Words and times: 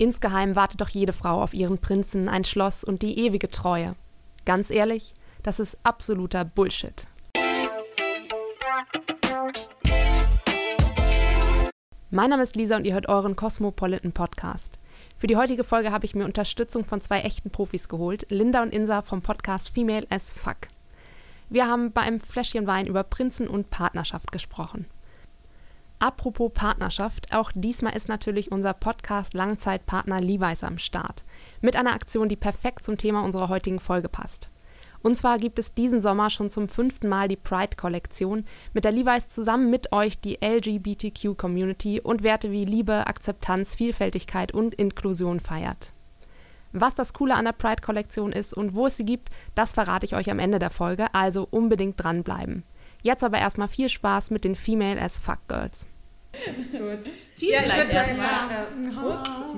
Insgeheim 0.00 0.54
wartet 0.54 0.80
doch 0.80 0.90
jede 0.90 1.12
Frau 1.12 1.42
auf 1.42 1.52
ihren 1.52 1.78
Prinzen, 1.78 2.28
ein 2.28 2.44
Schloss 2.44 2.84
und 2.84 3.02
die 3.02 3.18
ewige 3.18 3.50
Treue. 3.50 3.96
Ganz 4.44 4.70
ehrlich, 4.70 5.12
das 5.42 5.58
ist 5.58 5.76
absoluter 5.82 6.44
Bullshit. 6.44 7.08
Mein 12.10 12.30
Name 12.30 12.44
ist 12.44 12.54
Lisa 12.54 12.76
und 12.76 12.86
ihr 12.86 12.94
hört 12.94 13.08
euren 13.08 13.34
Cosmopolitan 13.34 14.12
Podcast. 14.12 14.78
Für 15.18 15.26
die 15.26 15.36
heutige 15.36 15.64
Folge 15.64 15.90
habe 15.90 16.06
ich 16.06 16.14
mir 16.14 16.24
Unterstützung 16.24 16.84
von 16.84 17.00
zwei 17.00 17.22
echten 17.22 17.50
Profis 17.50 17.88
geholt, 17.88 18.24
Linda 18.30 18.62
und 18.62 18.72
Insa 18.72 19.02
vom 19.02 19.20
Podcast 19.20 19.68
Female 19.68 20.06
as 20.10 20.30
Fuck. 20.30 20.68
Wir 21.50 21.66
haben 21.66 21.90
bei 21.92 22.02
einem 22.02 22.20
Fläschchen 22.20 22.68
Wein 22.68 22.86
über 22.86 23.02
Prinzen 23.02 23.48
und 23.48 23.70
Partnerschaft 23.70 24.30
gesprochen. 24.30 24.86
Apropos 26.00 26.52
Partnerschaft, 26.54 27.32
auch 27.32 27.50
diesmal 27.52 27.96
ist 27.96 28.08
natürlich 28.08 28.52
unser 28.52 28.72
Podcast 28.72 29.34
Langzeitpartner 29.34 30.20
Levi's 30.20 30.62
am 30.62 30.78
Start. 30.78 31.24
Mit 31.60 31.74
einer 31.74 31.92
Aktion, 31.92 32.28
die 32.28 32.36
perfekt 32.36 32.84
zum 32.84 32.96
Thema 32.96 33.24
unserer 33.24 33.48
heutigen 33.48 33.80
Folge 33.80 34.08
passt. 34.08 34.48
Und 35.02 35.16
zwar 35.16 35.38
gibt 35.38 35.58
es 35.58 35.74
diesen 35.74 36.00
Sommer 36.00 36.30
schon 36.30 36.50
zum 36.50 36.68
fünften 36.68 37.08
Mal 37.08 37.26
die 37.26 37.36
Pride-Kollektion, 37.36 38.44
mit 38.74 38.84
der 38.84 38.92
Levi's 38.92 39.28
zusammen 39.28 39.70
mit 39.70 39.92
euch 39.92 40.20
die 40.20 40.38
LGBTQ-Community 40.40 42.00
und 42.00 42.22
Werte 42.22 42.52
wie 42.52 42.64
Liebe, 42.64 43.06
Akzeptanz, 43.08 43.74
Vielfältigkeit 43.74 44.52
und 44.52 44.74
Inklusion 44.74 45.40
feiert. 45.40 45.92
Was 46.72 46.94
das 46.94 47.12
Coole 47.12 47.34
an 47.34 47.46
der 47.46 47.52
Pride-Kollektion 47.52 48.30
ist 48.30 48.54
und 48.54 48.74
wo 48.74 48.86
es 48.86 48.96
sie 48.96 49.04
gibt, 49.04 49.30
das 49.56 49.72
verrate 49.72 50.06
ich 50.06 50.14
euch 50.14 50.30
am 50.30 50.38
Ende 50.38 50.60
der 50.60 50.70
Folge, 50.70 51.12
also 51.12 51.48
unbedingt 51.50 52.02
dranbleiben. 52.02 52.62
Jetzt 53.02 53.24
aber 53.24 53.38
erstmal 53.38 53.68
viel 53.68 53.88
Spaß 53.88 54.30
mit 54.30 54.44
den 54.44 54.54
Female 54.54 55.00
as 55.00 55.18
Fuck 55.18 55.46
Girls. 55.48 55.86
Gut. 56.32 57.10
Cheese 57.36 57.52
ja, 57.52 57.60
vielleicht 57.62 57.90
erstmal. 57.90 58.50
Äh, 58.50 58.90
Prost. 58.94 59.54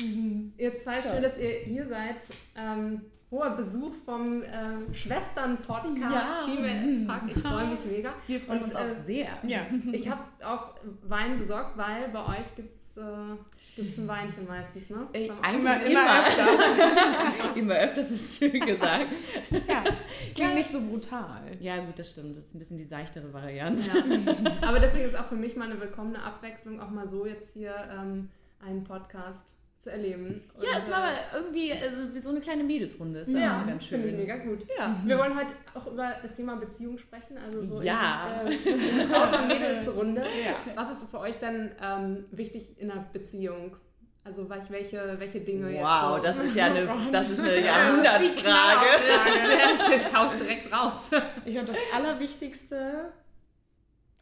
Mhm. 0.00 0.52
Ihr 0.58 0.78
zwei, 0.78 1.00
schön, 1.00 1.22
dass 1.22 1.38
ihr 1.38 1.50
hier 1.64 1.86
seid. 1.86 2.16
Ähm, 2.56 3.02
hoher 3.30 3.50
Besuch 3.50 3.92
vom 4.04 4.42
äh, 4.42 4.94
Schwestern-Podcast 4.94 5.98
ja. 5.98 6.44
Female 6.44 6.80
as 6.80 7.20
Fuck. 7.20 7.36
Ich 7.36 7.42
freue 7.42 7.66
mich 7.66 7.84
mega. 7.84 8.14
Wir 8.26 8.40
freuen 8.40 8.58
Und, 8.60 8.64
uns 8.66 8.74
auch 8.74 8.84
äh, 8.84 9.02
sehr. 9.06 9.28
Ja. 9.46 9.60
Ich 9.92 10.08
habe 10.08 10.22
auch 10.44 10.74
Wein 11.02 11.38
besorgt, 11.38 11.76
weil 11.76 12.08
bei 12.08 12.38
euch 12.38 12.54
gibt 12.54 12.80
es 12.80 12.96
äh, 12.96 13.36
Gibt 13.76 13.98
ein 13.98 14.06
Weinchen 14.06 14.46
meistens, 14.46 14.88
ne? 14.88 15.08
Ey, 15.12 15.26
immer, 15.26 15.52
immer, 15.52 15.86
immer 15.86 16.20
öfters. 16.20 17.56
immer 17.56 17.74
öfters 17.74 18.10
ist 18.10 18.38
schön 18.38 18.60
gesagt. 18.66 19.08
ja, 19.50 19.82
es 20.24 20.34
klingt 20.34 20.50
ja. 20.50 20.54
nicht 20.54 20.70
so 20.70 20.80
brutal. 20.80 21.42
Ja, 21.58 21.84
gut, 21.84 21.98
das 21.98 22.10
stimmt. 22.10 22.36
Das 22.36 22.46
ist 22.46 22.54
ein 22.54 22.60
bisschen 22.60 22.78
die 22.78 22.84
seichtere 22.84 23.32
Variante. 23.32 23.90
Ja. 23.90 24.68
Aber 24.68 24.78
deswegen 24.78 25.06
ist 25.06 25.16
auch 25.16 25.26
für 25.26 25.34
mich 25.34 25.56
mal 25.56 25.68
eine 25.68 25.80
willkommene 25.80 26.22
Abwechslung, 26.22 26.80
auch 26.80 26.90
mal 26.90 27.08
so 27.08 27.26
jetzt 27.26 27.52
hier 27.52 27.74
ähm, 27.90 28.30
einen 28.64 28.84
Podcast 28.84 29.54
zu 29.84 29.92
erleben. 29.92 30.42
Ja, 30.60 30.70
und, 30.70 30.78
es 30.78 30.90
war 30.90 31.12
äh, 31.12 31.16
irgendwie 31.34 31.72
also 31.72 32.14
wie 32.14 32.18
so 32.18 32.30
eine 32.30 32.40
kleine 32.40 32.64
Mädelsrunde. 32.64 33.20
Ist 33.20 33.28
ja, 33.28 33.62
ganz 33.64 33.84
schön. 33.84 34.08
Ich 34.08 34.14
mega 34.14 34.38
gut. 34.38 34.66
Ja. 34.76 34.96
Wir 35.04 35.18
wollen 35.18 35.36
heute 35.36 35.54
auch 35.74 35.86
über 35.86 36.14
das 36.22 36.34
Thema 36.34 36.56
Beziehung 36.56 36.96
sprechen, 36.98 37.36
also 37.38 37.62
so 37.62 37.82
ja. 37.82 38.40
in, 38.46 38.52
äh, 38.52 39.46
Mädelsrunde. 39.46 40.24
Ja. 40.44 40.56
Was 40.74 40.90
ist 40.90 41.10
für 41.10 41.20
euch 41.20 41.38
dann 41.38 41.70
ähm, 41.82 42.24
wichtig 42.30 42.78
in 42.78 42.90
einer 42.90 43.06
Beziehung? 43.12 43.76
Also 44.24 44.48
welche, 44.48 45.16
welche 45.18 45.40
Dinge 45.40 45.66
wow, 45.66 45.72
jetzt 45.72 45.82
Wow, 45.82 46.16
so. 46.16 46.22
das 46.22 46.38
ist 46.38 46.56
ja 46.56 46.64
eine, 46.66 46.88
das 47.12 47.30
ist 47.30 47.38
eine 47.38 47.60
Jahrhundertfrage. 47.60 48.86
Ja, 49.04 49.96
ich 49.96 50.14
haus 50.14 50.32
direkt 50.40 50.72
raus. 50.72 51.10
Ich 51.44 51.52
glaube, 51.52 51.68
das 51.68 51.76
Allerwichtigste 51.94 53.12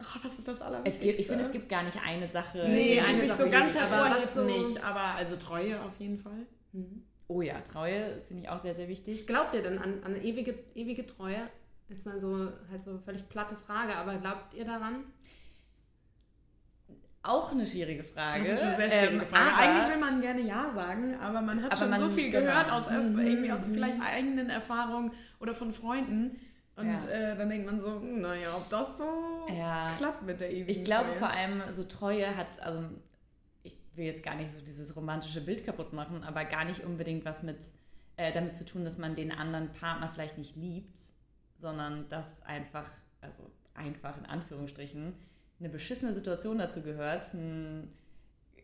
Oh, 0.03 0.19
was 0.22 0.39
ist 0.39 0.48
das 0.48 0.61
Allerwichtigste? 0.61 1.06
Gibt, 1.06 1.20
ich 1.20 1.27
finde, 1.27 1.45
es 1.45 1.53
gibt 1.53 1.69
gar 1.69 1.83
nicht 1.83 1.98
eine 2.05 2.28
Sache, 2.28 2.58
nee, 2.69 3.00
die 3.00 3.20
sich 3.20 3.33
so 3.33 3.48
ganz 3.48 3.75
hervorhebt 3.75 4.34
so 4.34 4.45
nicht. 4.45 4.83
Aber 4.83 5.17
also 5.17 5.36
Treue 5.36 5.81
auf 5.83 5.98
jeden 5.98 6.19
Fall. 6.19 6.47
Mhm. 6.72 7.05
Oh 7.28 7.41
ja, 7.41 7.61
Treue 7.61 8.20
finde 8.28 8.42
ich 8.42 8.48
auch 8.48 8.61
sehr, 8.61 8.75
sehr 8.75 8.89
wichtig. 8.89 9.27
Glaubt 9.27 9.55
ihr 9.55 9.62
denn 9.62 9.78
an, 9.78 10.03
an 10.05 10.20
ewige, 10.20 10.58
ewige 10.75 11.06
Treue? 11.06 11.48
Jetzt 11.89 12.05
mal 12.05 12.20
so, 12.20 12.50
halt 12.70 12.83
so 12.83 12.98
völlig 12.98 13.29
platte 13.29 13.57
Frage, 13.57 13.95
aber 13.95 14.17
glaubt 14.17 14.55
ihr 14.55 14.64
daran? 14.64 15.05
Auch 17.24 17.52
eine 17.52 17.64
schwierige 17.64 18.02
Frage. 18.02 18.41
Das 18.41 18.52
ist 18.55 18.61
eine 18.61 18.77
sehr 18.77 18.91
schwierige 18.91 19.23
ähm, 19.23 19.29
Frage. 19.29 19.55
Eigentlich 19.57 19.92
will 19.92 20.01
man 20.01 20.20
gerne 20.20 20.41
Ja 20.41 20.70
sagen, 20.70 21.14
aber 21.20 21.41
man 21.41 21.62
hat 21.62 21.70
aber 21.70 21.77
schon 21.77 21.91
man, 21.91 21.98
so 21.98 22.08
viel 22.08 22.30
genau. 22.30 22.46
gehört 22.46 22.73
aus, 22.73 22.91
mhm. 22.91 23.18
irgendwie 23.18 23.52
aus 23.52 23.64
vielleicht 23.73 24.01
eigenen 24.01 24.51
Erfahrungen 24.51 25.12
oder 25.39 25.55
von 25.55 25.73
Freunden 25.73 26.41
und 26.77 26.87
ja. 26.87 27.09
äh, 27.09 27.37
dann 27.37 27.49
denkt 27.51 27.67
man 27.67 27.81
so, 27.81 27.99
naja, 27.99 28.55
ob 28.57 28.69
das 28.71 28.97
so 28.97 29.47
ja. 29.49 29.93
klappt 29.99 30.23
mit 30.23 30.41
der 30.41 30.51
ewigen 30.51 30.71
Ich 30.71 30.85
glaube 30.85 31.11
Treue. 31.11 31.19
vor 31.19 31.31
allem, 31.31 31.63
so 31.77 31.85
Treue 31.85 32.35
hat, 32.37 32.61
also 32.63 32.85
ich 33.63 33.77
will 33.95 34.07
jetzt 34.07 34.23
gar 34.23 34.37
nicht 34.37 34.51
so 34.51 34.59
dieses 34.61 34.97
romantische 34.97 35.43
Bild 35.43 35.65
kaputt 35.67 35.93
machen, 35.93 36.25
aber 36.25 36.45
gar 36.45 36.65
nicht 36.65 36.85
unbedingt 36.85 37.25
was 37.25 37.43
mit 37.43 37.59
äh, 38.17 38.33
damit 38.33 38.57
zu 38.57 38.65
tun, 38.65 38.85
dass 38.85 38.99
man 38.99 39.15
den 39.15 39.33
anderen 39.33 39.71
Partner 39.73 40.09
vielleicht 40.13 40.39
nicht 40.39 40.57
liebt, 40.57 40.99
sondern 41.61 42.09
dass 42.09 42.43
einfach, 42.43 42.91
also 43.21 43.51
einfach 43.75 44.17
in 44.19 44.27
Anführungsstrichen, 44.27 45.15
eine 45.61 45.69
beschissene 45.69 46.13
Situation 46.13 46.59
dazu 46.59 46.83
gehört, 46.83 47.33
ein 47.35 47.93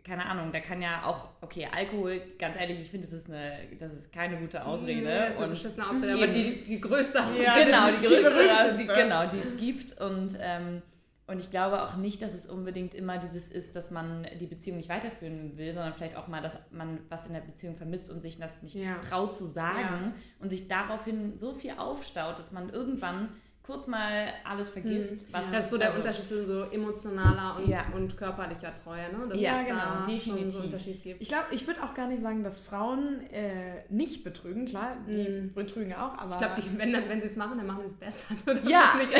keine 0.04 0.24
Ahnung, 0.26 0.52
da 0.52 0.60
kann 0.60 0.80
ja 0.80 1.04
auch, 1.04 1.28
okay, 1.40 1.68
Alkohol, 1.70 2.20
ganz 2.38 2.56
ehrlich, 2.58 2.80
ich 2.80 2.90
finde, 2.90 3.06
das 3.06 3.14
ist 3.14 3.28
eine, 3.28 3.58
das 3.78 3.92
ist 3.92 4.12
keine 4.12 4.36
gute 4.36 4.64
Ausrede. 4.64 5.00
Nee, 5.00 5.04
das 5.04 5.30
ist 5.30 5.36
eine 5.36 5.48
beschissene 5.48 5.90
Ausrede, 5.90 6.14
aber 6.14 6.26
die, 6.26 6.64
die 6.64 6.80
größte 6.80 7.24
Ausrede. 7.24 7.44
Ja, 7.44 7.64
genau, 7.64 7.86
die 7.88 8.06
größte, 8.06 8.76
die, 8.78 8.86
genau, 8.86 9.26
die 9.26 9.38
es 9.38 9.56
gibt. 9.58 10.00
Und, 10.00 10.36
ähm, 10.40 10.82
und 11.26 11.40
ich 11.40 11.50
glaube 11.50 11.82
auch 11.82 11.96
nicht, 11.96 12.22
dass 12.22 12.32
es 12.32 12.46
unbedingt 12.46 12.94
immer 12.94 13.18
dieses 13.18 13.48
ist, 13.48 13.76
dass 13.76 13.90
man 13.90 14.26
die 14.40 14.46
Beziehung 14.46 14.78
nicht 14.78 14.88
weiterführen 14.88 15.58
will, 15.58 15.74
sondern 15.74 15.92
vielleicht 15.92 16.16
auch 16.16 16.26
mal, 16.26 16.40
dass 16.40 16.56
man 16.70 17.00
was 17.10 17.26
in 17.26 17.34
der 17.34 17.40
Beziehung 17.40 17.76
vermisst 17.76 18.08
und 18.08 18.22
sich 18.22 18.38
das 18.38 18.62
nicht 18.62 18.76
ja. 18.76 18.98
traut 19.00 19.36
zu 19.36 19.44
sagen 19.44 19.78
ja. 19.78 20.12
und 20.38 20.48
sich 20.48 20.68
daraufhin 20.68 21.38
so 21.38 21.52
viel 21.52 21.72
aufstaut, 21.76 22.38
dass 22.38 22.50
man 22.50 22.70
irgendwann 22.70 23.28
kurz 23.68 23.86
mal 23.86 24.32
alles 24.44 24.70
vergisst. 24.70 25.26
Hm. 25.26 25.32
Was 25.32 25.50
das 25.52 25.64
ist 25.66 25.70
so 25.70 25.76
der 25.76 25.88
also 25.88 25.98
Unterschied 25.98 26.26
zwischen 26.26 26.46
so 26.46 26.62
emotionaler 26.70 27.58
und, 27.58 27.68
ja. 27.68 27.84
und 27.94 28.16
körperlicher 28.16 28.74
Treue, 28.82 29.12
ne? 29.12 29.28
Dass 29.28 29.38
ja, 29.38 29.62
genau, 29.62 30.06
definitiv. 30.06 30.50
So 30.50 30.60
Unterschied 30.60 31.02
gibt. 31.02 31.20
Ich 31.20 31.28
glaube, 31.28 31.44
ich 31.50 31.66
würde 31.66 31.82
auch 31.82 31.92
gar 31.92 32.06
nicht 32.06 32.22
sagen, 32.22 32.42
dass 32.42 32.60
Frauen 32.60 33.20
äh, 33.30 33.82
nicht 33.90 34.24
betrügen. 34.24 34.64
Klar, 34.64 34.96
die 35.06 35.26
hm. 35.26 35.52
betrügen 35.52 35.92
auch, 35.92 36.16
aber... 36.16 36.32
Ich 36.32 36.38
glaube, 36.38 36.62
wenn, 36.78 36.94
wenn 36.94 37.20
sie 37.20 37.26
es 37.26 37.36
machen, 37.36 37.58
dann 37.58 37.66
machen 37.66 37.82
sie 37.82 37.88
es 37.88 37.94
besser. 37.94 38.34
ja, 38.66 38.94
ja, 39.12 39.18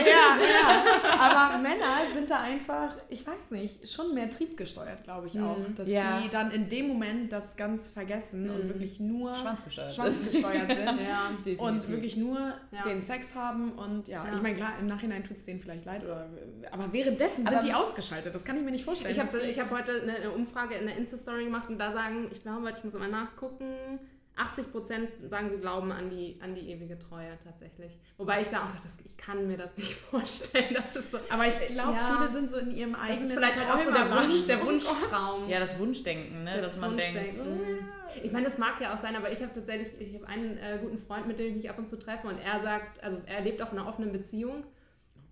ja, 0.00 0.38
ja. 0.40 1.20
Aber 1.20 1.58
Männer 1.58 2.10
sind 2.14 2.30
da 2.30 2.40
einfach, 2.40 2.96
ich 3.10 3.26
weiß 3.26 3.50
nicht, 3.50 3.86
schon 3.86 4.14
mehr 4.14 4.30
triebgesteuert, 4.30 5.04
glaube 5.04 5.26
ich 5.26 5.38
auch. 5.38 5.58
Hm. 5.58 5.74
Dass 5.74 5.86
ja. 5.86 6.22
die 6.22 6.30
dann 6.30 6.50
in 6.52 6.70
dem 6.70 6.88
Moment 6.88 7.30
das 7.30 7.54
ganz 7.54 7.90
vergessen 7.90 8.48
und 8.48 8.62
hm. 8.62 8.68
wirklich 8.70 8.98
nur 8.98 9.34
schwanzgesteuert, 9.34 9.94
schwanzgesteuert 9.94 10.72
sind. 10.72 11.02
ja, 11.06 11.30
und 11.58 11.86
wirklich 11.88 12.16
nur 12.16 12.54
den 12.86 13.02
Sex 13.02 13.34
haben 13.34 13.73
und 13.76 14.08
ja, 14.08 14.24
ja. 14.24 14.34
ich 14.34 14.42
meine, 14.42 14.56
klar, 14.56 14.72
im 14.80 14.86
Nachhinein 14.86 15.24
tut 15.24 15.36
es 15.36 15.44
denen 15.44 15.60
vielleicht 15.60 15.84
leid, 15.84 16.04
oder, 16.04 16.28
aber 16.70 16.92
währenddessen 16.92 17.46
aber 17.46 17.60
sind 17.60 17.70
die 17.70 17.74
ausgeschaltet. 17.74 18.34
Das 18.34 18.44
kann 18.44 18.56
ich 18.56 18.62
mir 18.62 18.70
nicht 18.70 18.84
vorstellen. 18.84 19.12
Ich 19.12 19.20
habe 19.20 19.38
hab 19.38 19.70
heute 19.70 20.02
eine, 20.02 20.30
Umfrage 20.30 20.74
in 20.74 20.86
der 20.86 20.96
Insta-Story 20.96 21.44
gemacht 21.44 21.68
und 21.68 21.78
da 21.78 21.92
sagen, 21.92 22.28
ich 22.32 22.42
glaube, 22.42 22.70
ich 22.70 22.84
muss 22.84 22.94
mal 22.94 23.08
nachgucken, 23.08 23.98
80 24.36 24.72
Prozent 24.72 25.10
sagen, 25.28 25.48
sie 25.48 25.58
glauben 25.58 25.92
an 25.92 26.10
die, 26.10 26.38
an 26.40 26.54
die 26.54 26.68
ewige 26.70 26.98
Treue 26.98 27.38
tatsächlich. 27.44 27.96
Wobei 28.16 28.42
ich 28.42 28.48
da 28.48 28.64
auch 28.64 28.72
dachte, 28.72 28.88
ich 29.04 29.16
kann 29.16 29.46
mir 29.46 29.56
das 29.56 29.76
nicht 29.76 29.92
vorstellen. 30.10 30.74
Das 30.74 30.96
ist 30.96 31.12
so, 31.12 31.18
Aber 31.30 31.46
ich 31.46 31.54
glaube, 31.68 31.92
ja, 31.92 32.16
viele 32.16 32.28
sind 32.28 32.50
so 32.50 32.58
in 32.58 32.76
ihrem 32.76 32.94
eigenen 32.94 33.20
Das 33.20 33.28
ist 33.28 33.34
vielleicht 33.34 33.60
auch 33.60 33.78
so 33.78 33.92
der, 33.92 34.10
Wunsch, 34.10 34.46
der 34.46 34.66
Wunschtraum. 34.66 35.48
Ja, 35.48 35.60
das 35.60 35.78
Wunschdenken, 35.78 36.44
ne? 36.44 36.60
dass 36.60 36.76
man 36.78 36.96
denkt. 36.96 37.38
Oh, 37.38 38.18
ich 38.22 38.32
meine, 38.32 38.46
das 38.46 38.58
mag 38.58 38.80
ja 38.80 38.94
auch 38.94 39.00
sein, 39.00 39.14
aber 39.16 39.30
ich 39.30 39.40
habe 39.40 39.52
tatsächlich, 39.52 40.00
ich 40.00 40.14
habe 40.14 40.28
einen 40.28 40.58
äh, 40.58 40.78
guten 40.82 40.98
Freund, 40.98 41.26
mit 41.26 41.38
dem 41.38 41.50
ich 41.50 41.56
mich 41.56 41.70
ab 41.70 41.78
und 41.78 41.88
zu 41.88 41.98
treffe 41.98 42.26
und 42.28 42.38
er 42.38 42.60
sagt, 42.60 43.02
also 43.02 43.20
er 43.26 43.40
lebt 43.40 43.62
auch 43.62 43.72
in 43.72 43.78
einer 43.78 43.88
offenen 43.88 44.12
Beziehung 44.12 44.64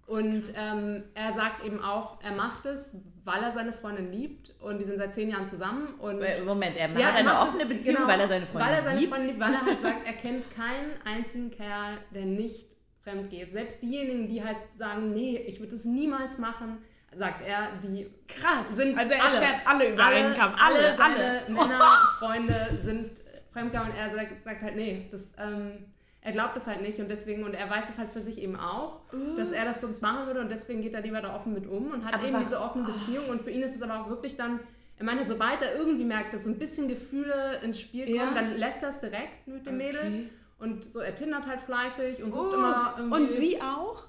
und 0.06 0.52
ähm, 0.56 1.04
er 1.14 1.32
sagt 1.32 1.64
eben 1.64 1.82
auch, 1.82 2.22
er 2.22 2.32
macht 2.32 2.66
es, 2.66 2.96
weil 3.24 3.42
er 3.42 3.52
seine 3.52 3.72
Freundin 3.72 4.10
liebt 4.10 4.54
und 4.60 4.78
die 4.78 4.84
sind 4.84 4.98
seit 4.98 5.14
zehn 5.14 5.30
Jahren 5.30 5.46
zusammen. 5.46 5.94
Und 5.94 6.20
Moment, 6.44 6.76
er 6.76 6.90
ja, 6.90 7.06
hat 7.06 7.16
eine 7.16 7.38
offene 7.38 7.66
Beziehung, 7.66 7.96
genau, 7.96 8.08
weil 8.08 8.20
er 8.20 8.28
seine 8.28 8.46
Freundin 8.46 8.68
weil 8.68 8.74
er 8.74 8.82
seine 8.84 9.00
liebt. 9.00 9.12
Freundin 9.12 9.30
liebt, 9.30 9.40
weil 9.40 9.54
er 9.54 9.66
halt 9.66 9.82
sagt, 9.82 10.06
er 10.06 10.12
kennt 10.14 10.54
keinen 10.54 10.90
einzigen 11.04 11.50
Kerl, 11.50 11.98
der 12.12 12.26
nicht 12.26 12.76
fremd 13.02 13.30
geht. 13.30 13.52
Selbst 13.52 13.82
diejenigen, 13.82 14.28
die 14.28 14.42
halt 14.42 14.56
sagen, 14.76 15.12
nee, 15.12 15.36
ich 15.38 15.60
würde 15.60 15.76
das 15.76 15.84
niemals 15.84 16.38
machen, 16.38 16.78
sagt 17.14 17.46
er, 17.46 17.68
die 17.82 18.10
krass 18.26 18.74
sind 18.74 18.98
also 18.98 19.12
er 19.12 19.22
alle, 19.22 19.30
schert 19.30 19.66
alle 19.66 19.92
über 19.92 20.04
alle, 20.04 20.16
einen 20.16 20.34
Kamm, 20.34 20.54
alle, 20.58 20.98
alle, 20.98 21.02
alle. 21.02 21.42
Männer, 21.48 21.98
Freunde 22.18 22.78
sind 22.82 23.10
fremdgegangen 23.52 23.92
und 23.92 23.98
er 23.98 24.14
sagt, 24.14 24.40
sagt 24.40 24.62
halt, 24.62 24.76
nee, 24.76 25.08
das 25.10 25.22
ähm, 25.38 25.91
er 26.22 26.32
glaubt 26.32 26.56
es 26.56 26.66
halt 26.66 26.82
nicht 26.82 27.00
und 27.00 27.10
deswegen, 27.10 27.42
und 27.42 27.52
er 27.52 27.68
weiß 27.68 27.84
es 27.90 27.98
halt 27.98 28.10
für 28.10 28.20
sich 28.20 28.38
eben 28.38 28.56
auch, 28.56 29.00
uh. 29.12 29.36
dass 29.36 29.50
er 29.50 29.64
das 29.64 29.80
sonst 29.80 30.00
machen 30.02 30.26
würde 30.26 30.40
und 30.40 30.50
deswegen 30.50 30.80
geht 30.80 30.94
er 30.94 31.02
lieber 31.02 31.20
da 31.20 31.34
offen 31.34 31.52
mit 31.52 31.66
um 31.66 31.90
und 31.90 32.04
hat 32.04 32.14
aber 32.14 32.26
eben 32.26 32.38
diese 32.40 32.60
offene 32.60 32.86
oh. 32.88 32.92
Beziehung 32.92 33.28
und 33.28 33.42
für 33.42 33.50
ihn 33.50 33.62
ist 33.62 33.74
es 33.74 33.82
aber 33.82 34.00
auch 34.00 34.08
wirklich 34.08 34.36
dann, 34.36 34.60
er 34.98 35.04
meint, 35.04 35.28
sobald 35.28 35.62
er 35.62 35.74
irgendwie 35.74 36.04
merkt, 36.04 36.32
dass 36.32 36.44
so 36.44 36.50
ein 36.50 36.58
bisschen 36.58 36.86
Gefühle 36.86 37.60
ins 37.62 37.80
Spiel 37.80 38.06
kommen, 38.06 38.16
ja. 38.16 38.34
dann 38.34 38.56
lässt 38.56 38.82
er 38.82 38.90
es 38.90 39.00
direkt 39.00 39.48
mit 39.48 39.66
dem 39.66 39.74
okay. 39.74 39.86
Mädel 39.86 40.30
und 40.58 40.84
so, 40.84 41.00
er 41.00 41.14
tindert 41.14 41.46
halt 41.46 41.60
fleißig 41.60 42.22
und 42.22 42.32
sucht 42.32 42.52
uh. 42.52 42.54
immer 42.54 42.94
irgendwie... 42.96 43.16
Und 43.16 43.32
sie 43.32 43.60
auch? 43.60 44.04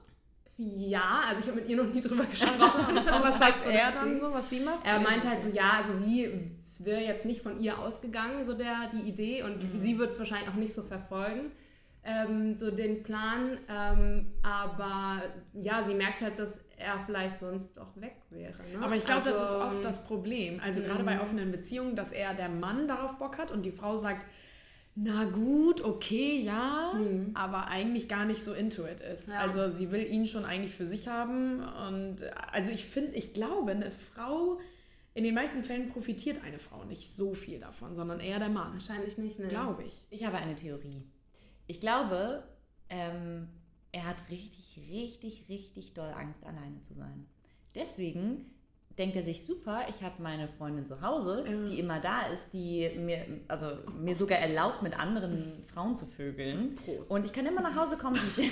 ja, 0.57 1.23
also 1.27 1.41
ich 1.41 1.47
habe 1.47 1.61
mit 1.61 1.69
ihr 1.69 1.77
noch 1.77 1.91
nie 1.91 1.99
drüber 2.01 2.25
gesprochen. 2.25 2.95
Und 2.95 3.23
was 3.23 3.39
sagt 3.39 3.67
er 3.67 3.91
dann 3.91 4.17
so, 4.17 4.31
was 4.31 4.49
sie 4.49 4.59
macht? 4.59 4.85
Er 4.85 4.99
meint 4.99 5.27
halt 5.27 5.41
so, 5.41 5.49
ja, 5.49 5.81
also 5.83 5.99
sie 5.99 6.29
wäre 6.79 7.01
jetzt 7.01 7.25
nicht 7.25 7.41
von 7.41 7.59
ihr 7.59 7.79
ausgegangen, 7.79 8.45
so 8.45 8.53
der, 8.53 8.89
die 8.91 9.01
Idee, 9.01 9.43
und 9.43 9.57
mhm. 9.57 9.81
sie 9.81 9.97
wird 9.97 10.11
es 10.11 10.19
wahrscheinlich 10.19 10.49
auch 10.49 10.55
nicht 10.55 10.73
so 10.73 10.83
verfolgen, 10.83 11.51
ähm, 12.03 12.57
so 12.57 12.71
den 12.71 13.03
Plan. 13.03 13.57
Ähm, 13.67 14.33
aber 14.41 15.23
ja, 15.53 15.83
sie 15.83 15.93
merkt 15.93 16.21
halt, 16.21 16.39
dass 16.39 16.59
er 16.77 16.99
vielleicht 17.05 17.39
sonst 17.39 17.69
doch 17.75 17.95
weg 17.95 18.15
wäre. 18.29 18.61
Ne? 18.71 18.79
Aber 18.81 18.95
ich 18.95 19.05
glaube, 19.05 19.25
also, 19.25 19.39
das 19.39 19.49
ist 19.49 19.55
oft 19.55 19.83
das 19.83 20.03
Problem. 20.03 20.59
Also 20.63 20.81
gerade 20.81 21.03
bei 21.03 21.21
offenen 21.21 21.51
Beziehungen, 21.51 21.95
dass 21.95 22.11
er 22.11 22.33
der 22.33 22.49
Mann 22.49 22.87
darauf 22.87 23.17
Bock 23.17 23.37
hat 23.37 23.51
und 23.51 23.63
die 23.63 23.71
Frau 23.71 23.97
sagt, 23.97 24.25
na 24.95 25.25
gut, 25.25 25.83
okay, 25.83 26.39
ja, 26.41 26.93
mhm. 26.93 27.31
aber 27.33 27.67
eigentlich 27.67 28.07
gar 28.07 28.25
nicht 28.25 28.43
so 28.43 28.53
into 28.53 28.85
it 28.85 29.01
ist. 29.01 29.27
Ja. 29.27 29.39
Also 29.39 29.67
sie 29.69 29.91
will 29.91 30.05
ihn 30.05 30.27
schon 30.27 30.45
eigentlich 30.45 30.75
für 30.75 30.85
sich 30.85 31.07
haben 31.07 31.63
und 31.87 32.17
also 32.51 32.69
ich 32.69 32.85
finde, 32.85 33.13
ich 33.13 33.33
glaube, 33.33 33.71
eine 33.71 33.89
Frau, 33.89 34.59
in 35.15 35.23
den 35.23 35.33
meisten 35.33 35.63
Fällen 35.63 35.89
profitiert 35.89 36.41
eine 36.45 36.59
Frau 36.59 36.83
nicht 36.83 37.11
so 37.11 37.33
viel 37.33 37.59
davon, 37.59 37.95
sondern 37.95 38.19
eher 38.19 38.37
der 38.37 38.49
Mann. 38.49 38.73
Wahrscheinlich 38.73 39.17
nicht, 39.17 39.39
ne? 39.39 39.47
Glaube 39.47 39.83
ich. 39.83 40.05
Ich 40.11 40.25
habe 40.25 40.37
eine 40.37 40.53
Theorie. 40.53 41.03
Ich 41.67 41.79
glaube, 41.79 42.43
ähm, 42.89 43.47
er 43.91 44.05
hat 44.05 44.17
richtig, 44.29 44.79
richtig, 44.89 45.49
richtig 45.49 45.93
doll 45.93 46.11
Angst, 46.11 46.45
alleine 46.45 46.81
zu 46.81 46.93
sein. 46.93 47.25
Deswegen 47.75 48.53
denkt 48.97 49.15
er 49.15 49.23
sich, 49.23 49.43
super, 49.43 49.85
ich 49.89 50.03
habe 50.03 50.21
meine 50.21 50.47
Freundin 50.47 50.85
zu 50.85 51.01
Hause, 51.01 51.43
ja. 51.47 51.65
die 51.65 51.79
immer 51.79 51.99
da 51.99 52.27
ist, 52.27 52.53
die 52.53 52.89
mir, 52.97 53.25
also 53.47 53.77
oh 53.87 53.91
mir 53.91 54.15
sogar 54.15 54.37
erlaubt, 54.39 54.83
mit 54.83 54.97
anderen 54.97 55.63
Frauen 55.65 55.95
zu 55.95 56.05
vögeln. 56.05 56.75
Prost. 56.75 57.09
Und 57.09 57.25
ich 57.25 57.33
kann 57.33 57.45
immer 57.45 57.61
nach 57.61 57.75
Hause 57.75 57.97
kommen, 57.97 58.15
die 58.15 58.41
ist, 58.41 58.51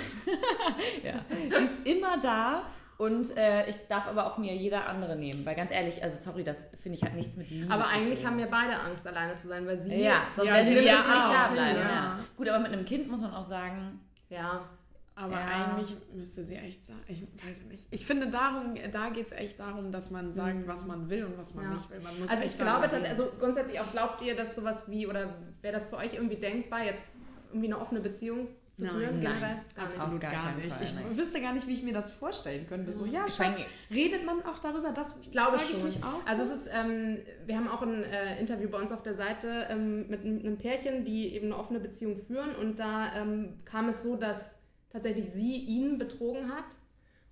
ja, 1.04 1.24
die 1.30 1.64
ist 1.64 1.86
immer 1.86 2.18
da. 2.20 2.64
Und 3.02 3.36
äh, 3.36 3.68
ich 3.68 3.74
darf 3.88 4.06
aber 4.06 4.26
auch 4.26 4.38
mir 4.38 4.54
jeder 4.54 4.86
andere 4.86 5.16
nehmen. 5.16 5.44
Weil 5.44 5.56
ganz 5.56 5.72
ehrlich, 5.72 6.04
also 6.04 6.30
sorry, 6.30 6.44
das 6.44 6.68
finde 6.80 6.98
ich 6.98 7.02
hat 7.02 7.14
nichts 7.14 7.36
mit 7.36 7.50
Liebe 7.50 7.68
Aber 7.68 7.88
eigentlich 7.88 8.24
haben 8.24 8.38
wir 8.38 8.46
beide 8.46 8.78
Angst, 8.78 9.04
alleine 9.04 9.36
zu 9.38 9.48
sein, 9.48 9.66
weil 9.66 9.76
sie... 9.76 9.96
Ja, 9.96 10.28
sonst 10.36 10.48
ja, 10.48 10.62
sie 10.62 10.74
ja, 10.74 10.98
nicht 10.98 11.08
da 11.08 11.48
bleiben. 11.52 11.80
Ja. 11.80 12.20
Gut, 12.36 12.48
aber 12.48 12.60
mit 12.60 12.72
einem 12.72 12.84
Kind 12.84 13.10
muss 13.10 13.20
man 13.20 13.34
auch 13.34 13.42
sagen... 13.42 13.98
Ja. 14.28 14.68
Aber 15.16 15.34
ja. 15.34 15.46
eigentlich 15.46 15.96
müsste 16.14 16.44
sie 16.44 16.54
echt 16.54 16.84
sagen, 16.84 17.00
ich 17.08 17.22
weiß 17.44 17.64
nicht. 17.64 17.88
Ich 17.90 18.06
finde, 18.06 18.28
darum, 18.28 18.76
da 18.92 19.08
geht 19.08 19.26
es 19.26 19.32
echt 19.32 19.58
darum, 19.58 19.90
dass 19.90 20.12
man 20.12 20.32
sagt, 20.32 20.58
mhm. 20.58 20.68
was 20.68 20.86
man 20.86 21.10
will 21.10 21.24
und 21.24 21.36
was 21.36 21.56
man 21.56 21.64
ja. 21.64 21.70
nicht 21.72 21.90
will. 21.90 21.98
Man 21.98 22.20
muss 22.20 22.30
also 22.30 22.44
ich 22.44 22.56
glaube, 22.56 22.86
dass, 22.86 23.02
also 23.02 23.32
grundsätzlich 23.36 23.80
auch 23.80 23.90
glaubt 23.90 24.22
ihr, 24.22 24.36
dass 24.36 24.54
sowas 24.54 24.88
wie, 24.88 25.08
oder 25.08 25.34
wäre 25.60 25.74
das 25.74 25.86
für 25.86 25.96
euch 25.96 26.14
irgendwie 26.14 26.36
denkbar, 26.36 26.84
jetzt 26.84 27.12
irgendwie 27.48 27.66
eine 27.66 27.80
offene 27.80 28.00
Beziehung 28.00 28.46
zu 28.76 28.84
nein? 28.84 29.20
Nein, 29.20 29.60
gar 29.74 29.84
absolut 29.84 30.20
gar, 30.20 30.32
gar 30.32 30.54
nicht. 30.56 30.72
Fall, 30.72 30.82
ich 30.82 30.94
nein. 30.94 31.16
wüsste 31.16 31.40
gar 31.40 31.52
nicht, 31.52 31.66
wie 31.66 31.72
ich 31.72 31.82
mir 31.82 31.92
das 31.92 32.10
vorstellen 32.10 32.66
könnte. 32.66 32.92
So, 32.92 33.04
ja, 33.04 33.28
Schatz, 33.28 33.60
redet 33.90 34.24
man 34.24 34.42
auch 34.42 34.58
darüber? 34.58 34.92
Das 34.92 35.18
ich 35.20 35.30
glaube 35.30 35.56
ich 35.56 35.76
schon. 35.76 35.84
mich 35.84 36.02
auch. 36.02 36.26
Also 36.26 36.44
so? 36.44 36.52
es 36.52 36.60
ist, 36.60 36.70
ähm, 36.72 37.18
wir 37.46 37.56
haben 37.56 37.68
auch 37.68 37.82
ein 37.82 38.02
äh, 38.02 38.40
Interview 38.40 38.68
bei 38.70 38.78
uns 38.78 38.90
auf 38.90 39.02
der 39.02 39.14
Seite 39.14 39.66
ähm, 39.68 40.08
mit, 40.08 40.24
mit, 40.24 40.44
einem 40.44 40.56
Pärchen, 40.56 41.04
die 41.04 41.34
eben 41.34 41.46
eine 41.46 41.58
offene 41.58 41.80
Beziehung 41.80 42.16
führen 42.16 42.54
und 42.56 42.78
da 42.78 43.14
ähm, 43.14 43.60
kam 43.64 43.88
es 43.88 44.02
so, 44.02 44.16
dass 44.16 44.56
tatsächlich 44.90 45.30
sie 45.32 45.56
ihn 45.56 45.98
betrogen 45.98 46.50
hat. 46.50 46.64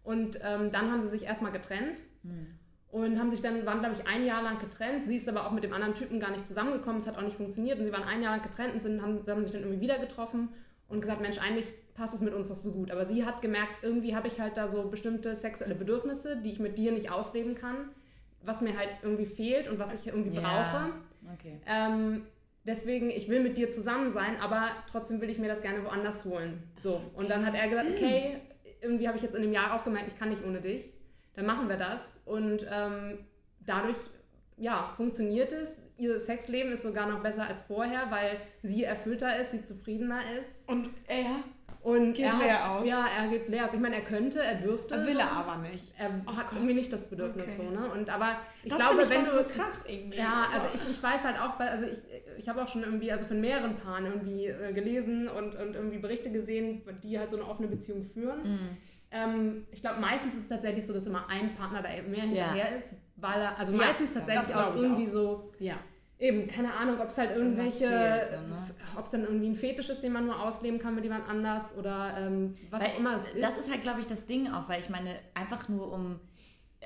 Und 0.03 0.39
ähm, 0.43 0.71
dann 0.71 0.91
haben 0.91 1.03
sie 1.03 1.09
sich 1.09 1.25
erstmal 1.25 1.53
getrennt. 1.53 2.03
Hm. 2.23 2.47
Und 2.91 3.21
haben 3.21 3.31
sich 3.31 3.41
dann, 3.41 3.65
waren 3.67 3.81
glaube 3.81 3.95
ich 3.95 4.09
ein 4.09 4.25
Jahr 4.25 4.43
lang 4.43 4.59
getrennt. 4.59 5.07
Sie 5.07 5.17
ist 5.17 5.29
aber 5.29 5.47
auch 5.47 5.53
mit 5.53 5.63
dem 5.63 5.73
anderen 5.73 5.95
Typen 5.95 6.19
gar 6.19 6.33
nicht 6.33 6.49
zusammengekommen. 6.49 7.01
Es 7.01 7.07
hat 7.07 7.17
auch 7.17 7.23
nicht 7.23 7.37
funktioniert. 7.37 7.79
Und 7.79 7.85
sie 7.85 7.93
waren 7.93 8.03
ein 8.03 8.21
Jahr 8.21 8.33
lang 8.33 8.43
getrennt 8.43 8.75
und 8.75 8.83
sind, 8.83 9.01
haben, 9.01 9.25
haben 9.29 9.45
sich 9.45 9.53
dann 9.53 9.63
irgendwie 9.63 9.81
wieder 9.81 9.99
getroffen 9.99 10.49
und 10.91 11.01
gesagt, 11.01 11.21
Mensch, 11.21 11.39
eigentlich 11.39 11.67
passt 11.95 12.15
es 12.15 12.21
mit 12.21 12.35
uns 12.35 12.49
doch 12.49 12.57
so 12.57 12.73
gut. 12.73 12.91
Aber 12.91 13.07
sie 13.07 13.25
hat 13.25 13.41
gemerkt, 13.41 13.83
irgendwie 13.83 14.15
habe 14.15 14.29
ich 14.29 14.41
halt 14.41 14.57
da 14.57 14.69
so 14.69 14.89
bestimmte 14.89 15.37
sexuelle 15.37 15.75
Bedürfnisse, 15.75 16.37
die 16.37 16.51
ich 16.51 16.59
mit 16.59 16.77
dir 16.77 16.93
nicht 16.93 17.11
ausleben 17.11 17.55
kann, 17.55 17.91
was 18.43 18.61
mir 18.61 18.77
halt 18.77 18.91
irgendwie 19.03 19.27
fehlt 19.27 19.69
und 19.69 19.79
was 19.79 19.95
ich 19.95 20.07
irgendwie 20.07 20.37
ja. 20.37 20.41
brauche. 20.41 20.93
Okay. 21.35 21.61
Ähm, 21.67 22.27
deswegen, 22.65 23.11
ich 23.11 23.29
will 23.29 23.43
mit 23.43 23.57
dir 23.57 23.71
zusammen 23.71 24.13
sein, 24.13 24.41
aber 24.41 24.69
trotzdem 24.91 25.21
will 25.21 25.31
ich 25.31 25.39
mir 25.39 25.49
das 25.49 25.63
gerne 25.63 25.85
woanders 25.85 26.25
holen. 26.25 26.63
So. 26.83 27.01
Und 27.15 27.31
dann 27.31 27.47
hat 27.47 27.55
er 27.55 27.69
gesagt, 27.69 27.91
okay, 27.91 28.37
irgendwie 28.81 29.07
habe 29.07 29.17
ich 29.17 29.23
jetzt 29.23 29.35
in 29.35 29.43
dem 29.43 29.53
Jahr 29.53 29.75
auch 29.75 29.85
gemerkt, 29.85 30.09
ich 30.09 30.19
kann 30.19 30.31
nicht 30.31 30.45
ohne 30.45 30.61
dich. 30.61 30.93
Dann 31.35 31.47
machen 31.47 31.69
wir 31.69 31.77
das. 31.77 32.19
Und 32.25 32.67
ähm, 32.71 33.19
dadurch, 33.65 33.97
ja, 34.57 34.93
funktioniert 34.97 35.53
es. 35.53 35.77
Ihr 36.01 36.19
Sexleben 36.19 36.73
ist 36.73 36.83
sogar 36.83 37.07
noch 37.07 37.21
besser 37.21 37.47
als 37.47 37.63
vorher, 37.65 38.11
weil 38.11 38.39
sie 38.63 38.85
erfüllter 38.85 39.39
ist, 39.39 39.51
sie 39.51 39.63
zufriedener 39.63 40.23
ist. 40.41 40.67
Und 40.67 40.89
er 41.07 41.45
und 41.83 42.13
geht 42.13 42.27
er 42.27 42.39
leer 42.39 42.65
hat, 42.65 42.71
aus. 42.71 42.89
Ja, 42.89 43.07
er 43.07 43.29
geht 43.29 43.49
leer 43.49 43.67
aus. 43.67 43.73
Ich 43.73 43.81
meine, 43.81 43.97
er 43.97 44.03
könnte, 44.03 44.43
er 44.43 44.57
dürfte. 44.57 44.95
Er 44.95 45.07
will 45.07 45.19
er 45.19 45.33
aber 45.33 45.57
nicht. 45.59 45.93
Er 45.99 46.11
oh 46.27 46.37
hat 46.37 46.49
Gott. 46.49 46.59
irgendwie 46.59 46.75
nicht 46.75 46.93
das 46.93 47.09
Bedürfnis 47.09 47.45
okay. 47.45 47.57
so, 47.57 47.71
ne? 47.71 47.91
Und 47.91 48.11
aber 48.11 48.37
ich 48.63 48.71
das 48.71 48.79
glaube, 48.79 49.03
ich 49.03 49.09
wenn 49.11 49.25
du 49.25 49.33
so 49.33 49.45
krass 49.45 49.85
irgendwie. 49.87 50.19
Ja, 50.19 50.47
also 50.53 50.67
ich, 50.75 50.91
ich 50.91 51.03
weiß 51.03 51.25
halt 51.25 51.41
auch, 51.41 51.59
also 51.59 51.87
ich, 51.87 51.99
ich 52.39 52.49
habe 52.51 52.63
auch 52.63 52.69
schon 52.69 52.83
irgendwie, 52.83 53.11
also 53.11 53.25
von 53.25 53.41
mehreren 53.41 53.77
Paaren 53.77 54.07
irgendwie 54.07 54.47
äh, 54.47 54.73
gelesen 54.75 55.29
und, 55.29 55.55
und 55.55 55.75
irgendwie 55.75 55.99
Berichte 55.99 56.31
gesehen, 56.31 56.83
die 57.03 57.19
halt 57.19 57.31
so 57.31 57.37
eine 57.37 57.47
offene 57.47 57.69
Beziehung 57.69 58.05
führen. 58.05 58.43
Mm. 58.43 58.77
Ähm, 59.11 59.67
ich 59.73 59.81
glaube, 59.81 60.01
meistens 60.01 60.35
ist 60.35 60.43
es 60.43 60.49
tatsächlich 60.49 60.87
so, 60.87 60.93
dass 60.93 61.07
immer 61.07 61.29
ein 61.29 61.55
Partner 61.55 61.83
da 61.83 61.89
mehr 61.89 62.23
hinterher 62.23 62.71
ja. 62.71 62.77
ist, 62.77 62.95
weil 63.17 63.41
er, 63.41 63.59
also 63.59 63.73
ja, 63.73 63.79
meistens 63.79 64.13
tatsächlich 64.13 64.55
auch 64.55 64.75
irgendwie 64.77 65.09
auch. 65.09 65.13
so, 65.13 65.53
ja 65.59 65.77
eben, 66.21 66.47
keine 66.47 66.75
Ahnung, 66.75 67.01
ob 67.01 67.09
es 67.09 67.19
halt 67.19 67.35
irgendwelche, 67.35 67.89
ne? 67.89 68.57
ob 68.97 69.05
es 69.05 69.11
dann 69.11 69.23
irgendwie 69.23 69.49
ein 69.49 69.57
Fetisch 69.57 69.89
ist, 69.89 70.03
den 70.03 70.13
man 70.13 70.27
nur 70.27 70.41
ausleben 70.41 70.79
kann 70.79 70.95
mit 70.95 71.05
jemand 71.05 71.29
anders 71.29 71.77
oder 71.77 72.15
ähm, 72.19 72.55
was 72.71 72.83
weil, 72.83 72.91
auch 72.91 72.99
immer 72.99 73.17
es 73.17 73.35
ist. 73.35 73.43
Das 73.43 73.59
ist 73.59 73.71
halt, 73.71 73.83
glaube 73.83 74.01
ich, 74.01 74.07
das 74.07 74.27
Ding 74.27 74.53
auch, 74.53 74.69
weil 74.69 74.81
ich 74.81 74.91
meine, 74.91 75.17
einfach 75.35 75.69
nur 75.69 75.91
um, 75.93 76.21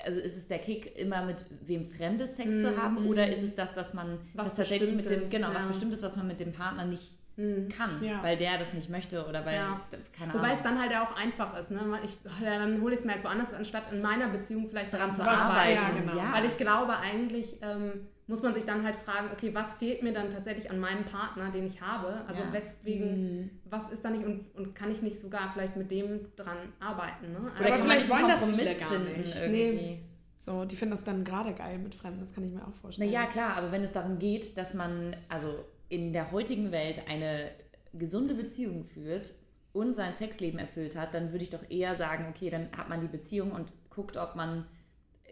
also 0.04 0.20
ist 0.20 0.36
es 0.36 0.48
der 0.48 0.60
Kick, 0.60 0.96
immer 0.96 1.24
mit 1.24 1.44
wem 1.62 1.90
Fremdes 1.90 2.36
Sex 2.36 2.54
mm, 2.54 2.60
zu 2.60 2.76
haben 2.76 3.04
mm. 3.04 3.08
oder 3.08 3.28
ist 3.28 3.42
es 3.42 3.54
das, 3.54 3.74
dass 3.74 3.92
man 3.92 4.20
was 4.34 4.48
das 4.48 4.56
tatsächlich 4.56 4.94
mit 4.94 5.10
dem, 5.10 5.28
genau, 5.28 5.48
ja. 5.48 5.54
was 5.54 5.66
Bestimmtes, 5.66 6.02
was 6.02 6.16
man 6.16 6.28
mit 6.28 6.38
dem 6.38 6.52
Partner 6.52 6.84
nicht 6.84 7.18
mhm. 7.36 7.68
kann, 7.68 8.02
ja. 8.02 8.22
weil 8.22 8.36
der 8.36 8.58
das 8.58 8.74
nicht 8.74 8.90
möchte 8.90 9.26
oder 9.26 9.44
weil, 9.44 9.56
ja. 9.56 9.80
keine 10.16 10.34
Wobei 10.34 10.44
Ahnung. 10.44 10.56
es 10.56 10.62
dann 10.62 10.80
halt 10.80 10.92
ja 10.92 11.04
auch 11.04 11.16
einfach 11.16 11.58
ist. 11.58 11.70
Ne? 11.70 11.80
Ich, 12.04 12.18
ja, 12.42 12.58
dann 12.58 12.80
hole 12.80 12.94
ich 12.94 13.00
es 13.00 13.06
mir 13.06 13.12
halt 13.12 13.24
woanders, 13.24 13.52
anstatt 13.52 13.92
in 13.92 14.02
meiner 14.02 14.28
Beziehung 14.28 14.68
vielleicht 14.68 14.92
daran 14.92 15.12
zu 15.12 15.20
was, 15.20 15.54
arbeiten. 15.54 15.74
Ja, 15.74 15.90
genau. 15.90 16.32
Weil 16.32 16.44
ich 16.46 16.56
glaube 16.56 16.96
eigentlich, 16.96 17.58
ähm, 17.62 18.06
muss 18.26 18.42
man 18.42 18.54
sich 18.54 18.64
dann 18.64 18.84
halt 18.84 18.96
fragen, 18.96 19.28
okay, 19.32 19.54
was 19.54 19.74
fehlt 19.74 20.02
mir 20.02 20.12
dann 20.12 20.30
tatsächlich 20.30 20.70
an 20.70 20.80
meinem 20.80 21.04
Partner, 21.04 21.50
den 21.50 21.66
ich 21.66 21.82
habe? 21.82 22.22
Also 22.26 22.42
ja. 22.42 22.52
weswegen, 22.52 23.42
mhm. 23.42 23.50
was 23.68 23.90
ist 23.90 24.04
da 24.04 24.10
nicht 24.10 24.24
und, 24.24 24.46
und 24.54 24.74
kann 24.74 24.90
ich 24.90 25.02
nicht 25.02 25.20
sogar 25.20 25.50
vielleicht 25.52 25.76
mit 25.76 25.90
dem 25.90 26.34
dran 26.36 26.56
arbeiten? 26.80 27.32
Ne? 27.32 27.50
Also 27.50 27.64
Aber 27.64 27.82
vielleicht 27.82 28.08
wollen 28.08 28.28
das 28.28 28.46
viele 28.46 28.74
gar 28.74 28.98
nicht. 28.98 29.48
Nee. 29.48 30.00
So, 30.36 30.64
die 30.64 30.76
finden 30.76 30.94
das 30.94 31.04
dann 31.04 31.24
gerade 31.24 31.54
geil 31.54 31.78
mit 31.78 31.94
Fremden, 31.94 32.20
das 32.20 32.34
kann 32.34 32.44
ich 32.44 32.52
mir 32.52 32.66
auch 32.66 32.74
vorstellen. 32.74 33.10
Na 33.10 33.20
ja, 33.20 33.26
klar, 33.26 33.56
aber 33.56 33.72
wenn 33.72 33.82
es 33.82 33.92
darum 33.92 34.18
geht, 34.18 34.56
dass 34.58 34.74
man 34.74 35.16
also 35.28 35.64
in 35.94 36.12
der 36.12 36.32
heutigen 36.32 36.72
Welt 36.72 37.02
eine 37.08 37.50
gesunde 37.92 38.34
Beziehung 38.34 38.84
führt 38.84 39.34
und 39.72 39.94
sein 39.94 40.12
Sexleben 40.14 40.58
erfüllt 40.58 40.96
hat, 40.96 41.14
dann 41.14 41.30
würde 41.32 41.44
ich 41.44 41.50
doch 41.50 41.70
eher 41.70 41.96
sagen, 41.96 42.26
okay, 42.28 42.50
dann 42.50 42.68
hat 42.76 42.88
man 42.88 43.00
die 43.00 43.08
Beziehung 43.08 43.52
und 43.52 43.72
guckt, 43.90 44.16
ob 44.16 44.34
man 44.34 44.66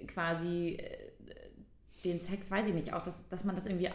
quasi 0.07 0.79
äh, 0.79 1.11
den 2.05 2.19
Sex, 2.21 2.51
weiß 2.51 2.69
ich 2.69 2.75
nicht, 2.75 2.93
auch, 2.93 3.03
dass, 3.03 3.27
dass 3.29 3.45
man 3.45 3.57
das 3.57 3.67
irgendwie, 3.67 3.89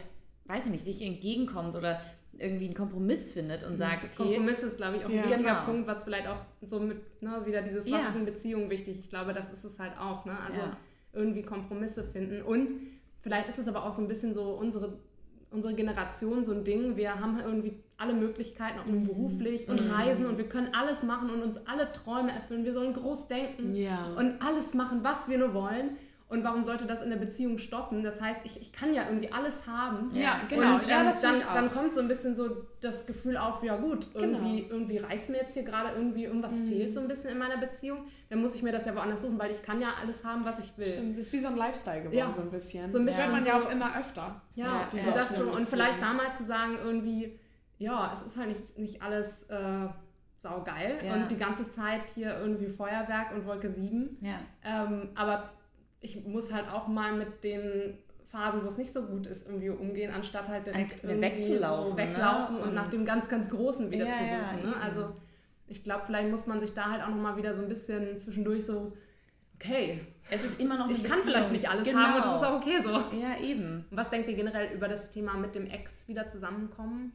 weiß 0.45 0.65
ich 0.65 0.71
nicht, 0.71 0.83
sich 0.83 1.01
entgegenkommt 1.01 1.75
oder 1.75 2.01
irgendwie 2.37 2.65
einen 2.65 2.75
Kompromiss 2.75 3.31
findet 3.31 3.63
und 3.63 3.73
mhm. 3.73 3.77
sagt, 3.77 4.03
okay. 4.03 4.15
Kompromiss 4.15 4.59
ist, 4.59 4.77
glaube 4.77 4.97
ich, 4.97 5.05
auch 5.05 5.09
ja, 5.09 5.23
ein 5.23 5.29
wichtiger 5.29 5.53
genau. 5.53 5.65
Punkt, 5.65 5.87
was 5.87 6.03
vielleicht 6.03 6.27
auch 6.27 6.45
so 6.61 6.79
mit, 6.79 7.21
ne, 7.21 7.41
wieder 7.45 7.61
dieses, 7.61 7.85
was 7.85 8.01
ja. 8.01 8.09
ist 8.09 8.15
in 8.15 8.25
Beziehung 8.25 8.69
wichtig? 8.69 8.99
Ich 8.99 9.09
glaube, 9.09 9.33
das 9.33 9.51
ist 9.51 9.63
es 9.63 9.79
halt 9.79 9.97
auch, 9.97 10.25
ne? 10.25 10.37
Also 10.39 10.59
ja. 10.59 10.77
irgendwie 11.13 11.43
Kompromisse 11.43 12.03
finden. 12.03 12.41
Und 12.43 12.73
vielleicht 13.21 13.49
ist 13.49 13.59
es 13.59 13.67
aber 13.67 13.83
auch 13.85 13.93
so 13.93 14.01
ein 14.01 14.07
bisschen 14.07 14.33
so 14.33 14.53
unsere, 14.53 14.99
unsere 15.57 15.73
Generation 15.73 16.45
so 16.45 16.53
ein 16.53 16.63
Ding. 16.63 16.95
Wir 16.95 17.19
haben 17.19 17.39
irgendwie 17.43 17.83
alle 17.97 18.13
Möglichkeiten, 18.13 18.79
auch 18.79 18.85
mhm. 18.85 19.07
beruflich 19.07 19.67
und 19.67 19.83
mhm. 19.83 19.91
reisen 19.91 20.25
und 20.27 20.37
wir 20.37 20.47
können 20.47 20.73
alles 20.73 21.03
machen 21.03 21.31
und 21.31 21.41
uns 21.41 21.57
alle 21.65 21.91
Träume 21.91 22.31
erfüllen. 22.31 22.63
Wir 22.63 22.73
sollen 22.73 22.93
groß 22.93 23.27
denken 23.27 23.73
und 24.17 24.41
alles 24.41 24.73
machen, 24.75 24.99
was 25.01 25.27
wir 25.27 25.39
nur 25.39 25.53
wollen. 25.53 25.97
Und 26.29 26.43
warum 26.43 26.65
sollte 26.65 26.85
das 26.85 27.01
in 27.01 27.09
der 27.09 27.17
Beziehung 27.17 27.57
stoppen? 27.57 28.03
Das 28.03 28.19
heißt, 28.19 28.41
ich, 28.43 28.59
ich 28.61 28.73
kann 28.73 28.93
ja 28.93 29.07
irgendwie 29.07 29.31
alles 29.31 29.65
haben. 29.65 30.11
Ja, 30.13 30.41
genau. 30.49 30.73
Und 30.73 30.83
ähm, 30.83 30.89
ja, 30.89 31.03
das 31.03 31.21
dann, 31.21 31.41
dann 31.53 31.71
kommt 31.71 31.93
so 31.93 32.01
ein 32.01 32.09
bisschen 32.09 32.35
so 32.35 32.67
das 32.81 33.05
Gefühl 33.05 33.37
auf, 33.37 33.63
ja 33.63 33.77
gut, 33.77 34.09
irgendwie, 34.13 34.63
genau. 34.63 34.73
irgendwie 34.73 34.97
reizt 34.97 35.29
mir 35.29 35.37
jetzt 35.37 35.53
hier 35.53 35.63
gerade 35.63 35.95
irgendwie, 35.95 36.25
irgendwas 36.25 36.59
mhm. 36.59 36.67
fehlt 36.67 36.93
so 36.93 36.99
ein 36.99 37.07
bisschen 37.07 37.29
in 37.29 37.37
meiner 37.37 37.55
Beziehung. 37.57 37.99
Dann 38.29 38.41
muss 38.41 38.55
ich 38.55 38.61
mir 38.61 38.73
das 38.73 38.85
ja 38.85 38.93
woanders 38.93 39.21
suchen, 39.21 39.39
weil 39.39 39.51
ich 39.51 39.61
kann 39.61 39.79
ja 39.79 39.93
alles 40.01 40.25
haben, 40.25 40.43
was 40.43 40.59
ich 40.59 40.77
will. 40.77 40.85
Stimmt, 40.85 41.17
ist 41.17 41.31
wie 41.31 41.39
so 41.39 41.47
ein 41.47 41.55
Lifestyle 41.55 41.99
geworden, 41.99 42.17
ja. 42.17 42.33
so 42.33 42.41
ein 42.41 42.51
bisschen. 42.51 42.91
So 42.91 42.97
ein 42.97 43.05
bisschen. 43.05 43.21
Das 43.21 43.31
hört 43.31 43.35
man 43.37 43.45
ja 43.45 43.57
auch 43.57 43.71
immer 43.71 43.97
öfter. 43.97 44.41
Ja, 44.55 44.89
so, 44.91 44.97
ja. 44.97 45.11
Das 45.13 45.29
so. 45.29 45.43
und 45.43 45.65
vielleicht 45.65 46.01
damals 46.01 46.39
zu 46.39 46.45
sagen 46.45 46.77
irgendwie, 46.83 47.39
ja, 47.77 48.11
es 48.13 48.21
ist 48.23 48.35
halt 48.35 48.49
nicht, 48.49 48.77
nicht 48.77 49.01
alles... 49.01 49.43
Äh, 49.43 49.87
saugeil 50.39 50.99
ja. 51.03 51.15
und 51.15 51.31
die 51.31 51.37
ganze 51.37 51.67
Zeit 51.71 52.11
hier 52.13 52.37
irgendwie 52.37 52.67
Feuerwerk 52.67 53.33
und 53.33 53.47
Wolke 53.47 53.71
7. 53.71 54.19
Ja. 54.21 54.39
Ähm, 54.63 55.09
aber 55.15 55.49
ich 56.01 56.25
muss 56.25 56.51
halt 56.51 56.69
auch 56.69 56.87
mal 56.87 57.13
mit 57.13 57.43
den 57.43 57.97
Phasen, 58.25 58.63
wo 58.63 58.67
es 58.67 58.77
nicht 58.77 58.91
so 58.91 59.03
gut 59.03 59.25
ist, 59.27 59.47
irgendwie 59.47 59.69
umgehen, 59.69 60.11
anstatt 60.13 60.49
halt 60.49 60.67
direkt 60.67 61.03
irgendwie 61.03 61.21
wegzulaufen, 61.21 61.91
so 61.91 61.97
weglaufen 61.97 62.55
ne? 62.55 62.61
und, 62.61 62.67
und, 62.69 62.75
nach 62.75 62.89
dem 62.89 63.05
ganz, 63.05 63.29
ganz 63.29 63.49
Großen 63.49 63.89
wieder 63.89 64.05
ja, 64.05 64.13
zu 64.13 64.23
suchen. 64.23 64.59
Ja, 64.63 64.69
ne? 64.69 64.81
Also 64.81 65.15
ich 65.67 65.83
glaube, 65.83 66.03
vielleicht 66.05 66.29
muss 66.29 66.45
man 66.45 66.59
sich 66.59 66.73
da 66.73 66.91
halt 66.91 67.01
auch 67.03 67.09
nochmal 67.09 67.37
wieder 67.37 67.53
so 67.55 67.61
ein 67.61 67.69
bisschen 67.69 68.17
zwischendurch 68.17 68.65
so, 68.65 68.93
okay. 69.55 70.01
Es 70.29 70.43
ist 70.43 70.59
immer 70.59 70.77
noch 70.77 70.85
eine 70.85 70.93
Ich 70.93 71.03
kann 71.03 71.19
vielleicht 71.19 71.51
nicht 71.51 71.69
alles 71.69 71.87
genau. 71.87 71.99
haben 71.99 72.15
und 72.15 72.25
das 72.25 72.41
ist 72.41 72.47
auch 72.47 72.57
okay 72.57 72.81
so. 72.83 72.91
Ja, 73.17 73.37
eben. 73.41 73.85
Was 73.91 74.09
denkt 74.09 74.27
ihr 74.27 74.35
generell 74.35 74.73
über 74.73 74.89
das 74.89 75.09
Thema 75.09 75.35
mit 75.35 75.55
dem 75.55 75.67
Ex 75.67 76.07
wieder 76.07 76.27
zusammenkommen? 76.27 77.13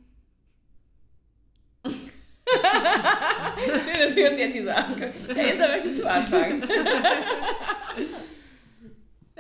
Schön, 3.84 3.98
dass 3.98 4.16
wir 4.16 4.30
uns 4.30 4.38
jetzt 4.38 4.52
hier 4.52 4.64
sagen 4.64 4.96
können. 4.96 5.12
Hey, 5.34 5.52
Insa, 5.52 5.68
möchtest 5.68 5.98
du 5.98 6.06
anfangen? 6.06 6.64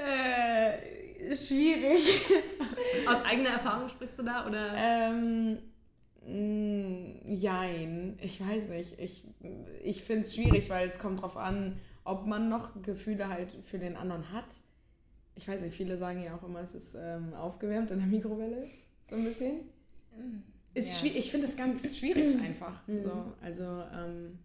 äh, 0.02 1.34
schwierig. 1.34 2.26
Aus 3.06 3.24
eigener 3.24 3.50
Erfahrung 3.50 3.88
sprichst 3.88 4.18
du 4.18 4.22
da, 4.22 4.46
oder? 4.46 4.74
Ähm, 4.76 5.58
mh, 6.26 7.34
jein. 7.34 8.18
Ich 8.22 8.40
weiß 8.40 8.68
nicht. 8.68 8.98
Ich, 8.98 9.24
ich 9.82 10.02
finde 10.02 10.22
es 10.22 10.34
schwierig, 10.34 10.68
weil 10.68 10.88
es 10.88 10.98
kommt 10.98 11.22
drauf 11.22 11.36
an, 11.36 11.78
ob 12.04 12.26
man 12.26 12.48
noch 12.48 12.82
Gefühle 12.82 13.28
halt 13.28 13.52
für 13.64 13.78
den 13.78 13.96
anderen 13.96 14.32
hat. 14.32 14.46
Ich 15.34 15.48
weiß 15.48 15.60
nicht, 15.62 15.74
viele 15.74 15.96
sagen 15.96 16.22
ja 16.22 16.36
auch 16.36 16.42
immer, 16.42 16.60
es 16.60 16.74
ist 16.74 16.94
ähm, 16.94 17.34
aufgewärmt 17.34 17.90
in 17.90 17.98
der 17.98 18.06
Mikrowelle. 18.08 18.66
So 19.08 19.16
ein 19.16 19.24
bisschen. 19.24 19.60
Ist 20.74 21.02
ja. 21.02 21.10
Ich 21.14 21.30
finde 21.30 21.46
es 21.46 21.56
ganz 21.56 21.98
schwierig 21.98 22.40
einfach. 22.42 22.86
Mhm. 22.86 22.98
So, 22.98 23.32
also 23.40 23.64
ähm, 23.64 24.38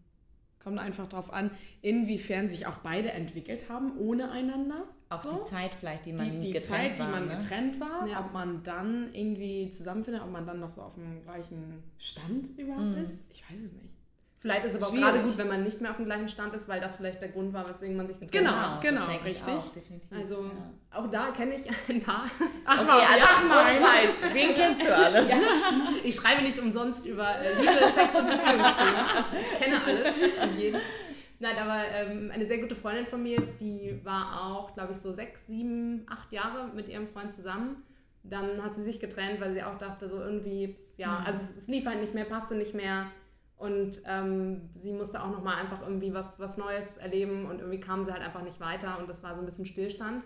kommt 0.60 0.80
einfach 0.80 1.08
drauf 1.08 1.32
an, 1.32 1.52
inwiefern 1.82 2.50
sich 2.50 2.68
auch 2.68 2.78
beide 2.78 3.12
entwickelt 3.12 3.70
haben 3.70 3.98
ohne 3.98 4.32
einander. 4.32 4.84
Auch 5.10 5.20
so. 5.20 5.32
die 5.32 5.50
Zeit 5.50 5.74
vielleicht, 5.74 6.06
die 6.06 6.14
man 6.14 6.40
die, 6.40 6.52
die 6.52 6.62
Zeit, 6.62 7.00
war, 7.00 7.06
die 7.06 7.12
man 7.12 7.28
ne? 7.28 7.38
getrennt 7.38 7.80
war, 7.80 8.06
ja. 8.08 8.20
ob 8.20 8.34
man 8.34 8.62
dann 8.64 9.10
irgendwie 9.14 9.70
zusammenfindet, 9.70 10.22
ob 10.22 10.32
man 10.32 10.46
dann 10.46 10.60
noch 10.60 10.72
so 10.72 10.82
auf 10.82 10.96
dem 10.96 11.24
gleichen 11.24 11.84
Stand 11.98 12.50
überhaupt 12.58 12.98
mhm. 12.98 13.06
ist. 13.06 13.26
Ich 13.32 13.50
weiß 13.50 13.60
es 13.60 13.74
nicht. 13.74 13.88
Vielleicht 14.40 14.66
ist 14.66 14.76
es 14.76 14.84
aber 14.84 14.94
auch 14.94 14.96
gerade 14.96 15.20
gut, 15.22 15.36
wenn 15.38 15.48
man 15.48 15.64
nicht 15.64 15.82
mehr 15.82 15.90
auf 15.90 15.98
dem 15.98 16.06
gleichen 16.06 16.30
Stand 16.30 16.54
ist, 16.54 16.68
weil 16.68 16.80
das 16.80 16.98
vielleicht 16.98 17.22
der 17.22 17.30
Grund 17.30 17.54
war, 17.54 17.68
weswegen 17.68 17.98
man 17.98 18.08
sich 18.08 18.20
getrennt 18.20 18.46
genau, 18.46 18.56
hat. 18.56 18.82
Genau, 18.82 19.06
genau, 19.06 19.20
richtig. 19.24 19.54
Auch, 19.54 19.72
definitiv. 19.72 20.12
Also 20.16 20.44
ja. 20.44 20.74
auch 20.92 21.10
da 21.10 21.32
kenne 21.32 21.56
ich 21.56 21.90
ein 21.90 22.02
paar. 22.02 22.30
Ach 22.66 22.82
okay, 22.82 23.06
also, 23.14 23.26
ach 23.26 23.48
mal. 23.48 23.74
Scheiß, 23.74 24.34
wen 24.34 24.54
kennst 24.54 24.86
du 24.86 24.96
alles? 24.96 25.30
Ja. 25.38 25.38
Ich 26.04 26.16
schreibe 26.16 26.44
nicht 26.44 26.60
umsonst 26.60 27.06
über 27.06 27.40
äh, 27.40 27.54
Liebe, 27.60 27.72
Sex 27.72 28.16
und 28.16 28.28
Beziehungsthemen. 28.28 28.96
Ich 29.52 29.60
kenne 29.60 29.84
alles 29.84 30.56
jeden. 30.56 30.82
Nein, 31.40 31.58
aber 31.58 31.88
ähm, 31.90 32.32
eine 32.34 32.48
sehr 32.48 32.58
gute 32.60 32.76
Freundin 32.76 33.06
von 33.06 33.22
mir, 33.22 33.40
die 33.60 34.00
war 34.04 34.44
auch, 34.44 34.74
glaube 34.74 34.94
ich, 34.94 35.00
so 35.00 35.14
sechs, 35.14 35.46
sieben, 35.46 36.06
acht 36.10 36.32
Jahre 36.32 36.70
mit 36.74 36.88
ihrem 36.90 37.08
Freund 37.08 37.34
zusammen. 37.34 37.84
Dann 38.24 38.64
hat 38.64 38.76
sie 38.76 38.84
sich 38.84 39.00
getrennt, 39.00 39.40
weil 39.40 39.54
sie 39.54 39.64
auch 39.64 39.78
dachte, 39.78 40.10
so 40.10 40.20
irgendwie, 40.20 40.76
ja, 40.98 41.20
mhm. 41.20 41.26
also 41.28 41.46
es 41.58 41.68
lief 41.68 41.86
halt 41.86 42.02
nicht 42.02 42.14
mehr, 42.14 42.26
passte 42.26 42.56
nicht 42.56 42.74
mehr 42.74 43.12
und 43.58 44.02
ähm, 44.06 44.70
sie 44.76 44.94
musste 44.94 45.22
auch 45.22 45.32
nochmal 45.32 45.56
einfach 45.56 45.82
irgendwie 45.82 46.14
was, 46.14 46.40
was 46.40 46.58
Neues 46.58 46.98
erleben 46.98 47.46
und 47.46 47.60
irgendwie 47.60 47.80
kam 47.80 48.06
sie 48.06 48.12
halt 48.12 48.22
einfach 48.22 48.44
nicht 48.44 48.60
weiter 48.60 49.00
und 49.00 49.10
das 49.10 49.24
war 49.24 49.34
so 49.34 49.42
ein 49.42 49.46
bisschen 49.46 49.66
Stillstand. 49.66 50.24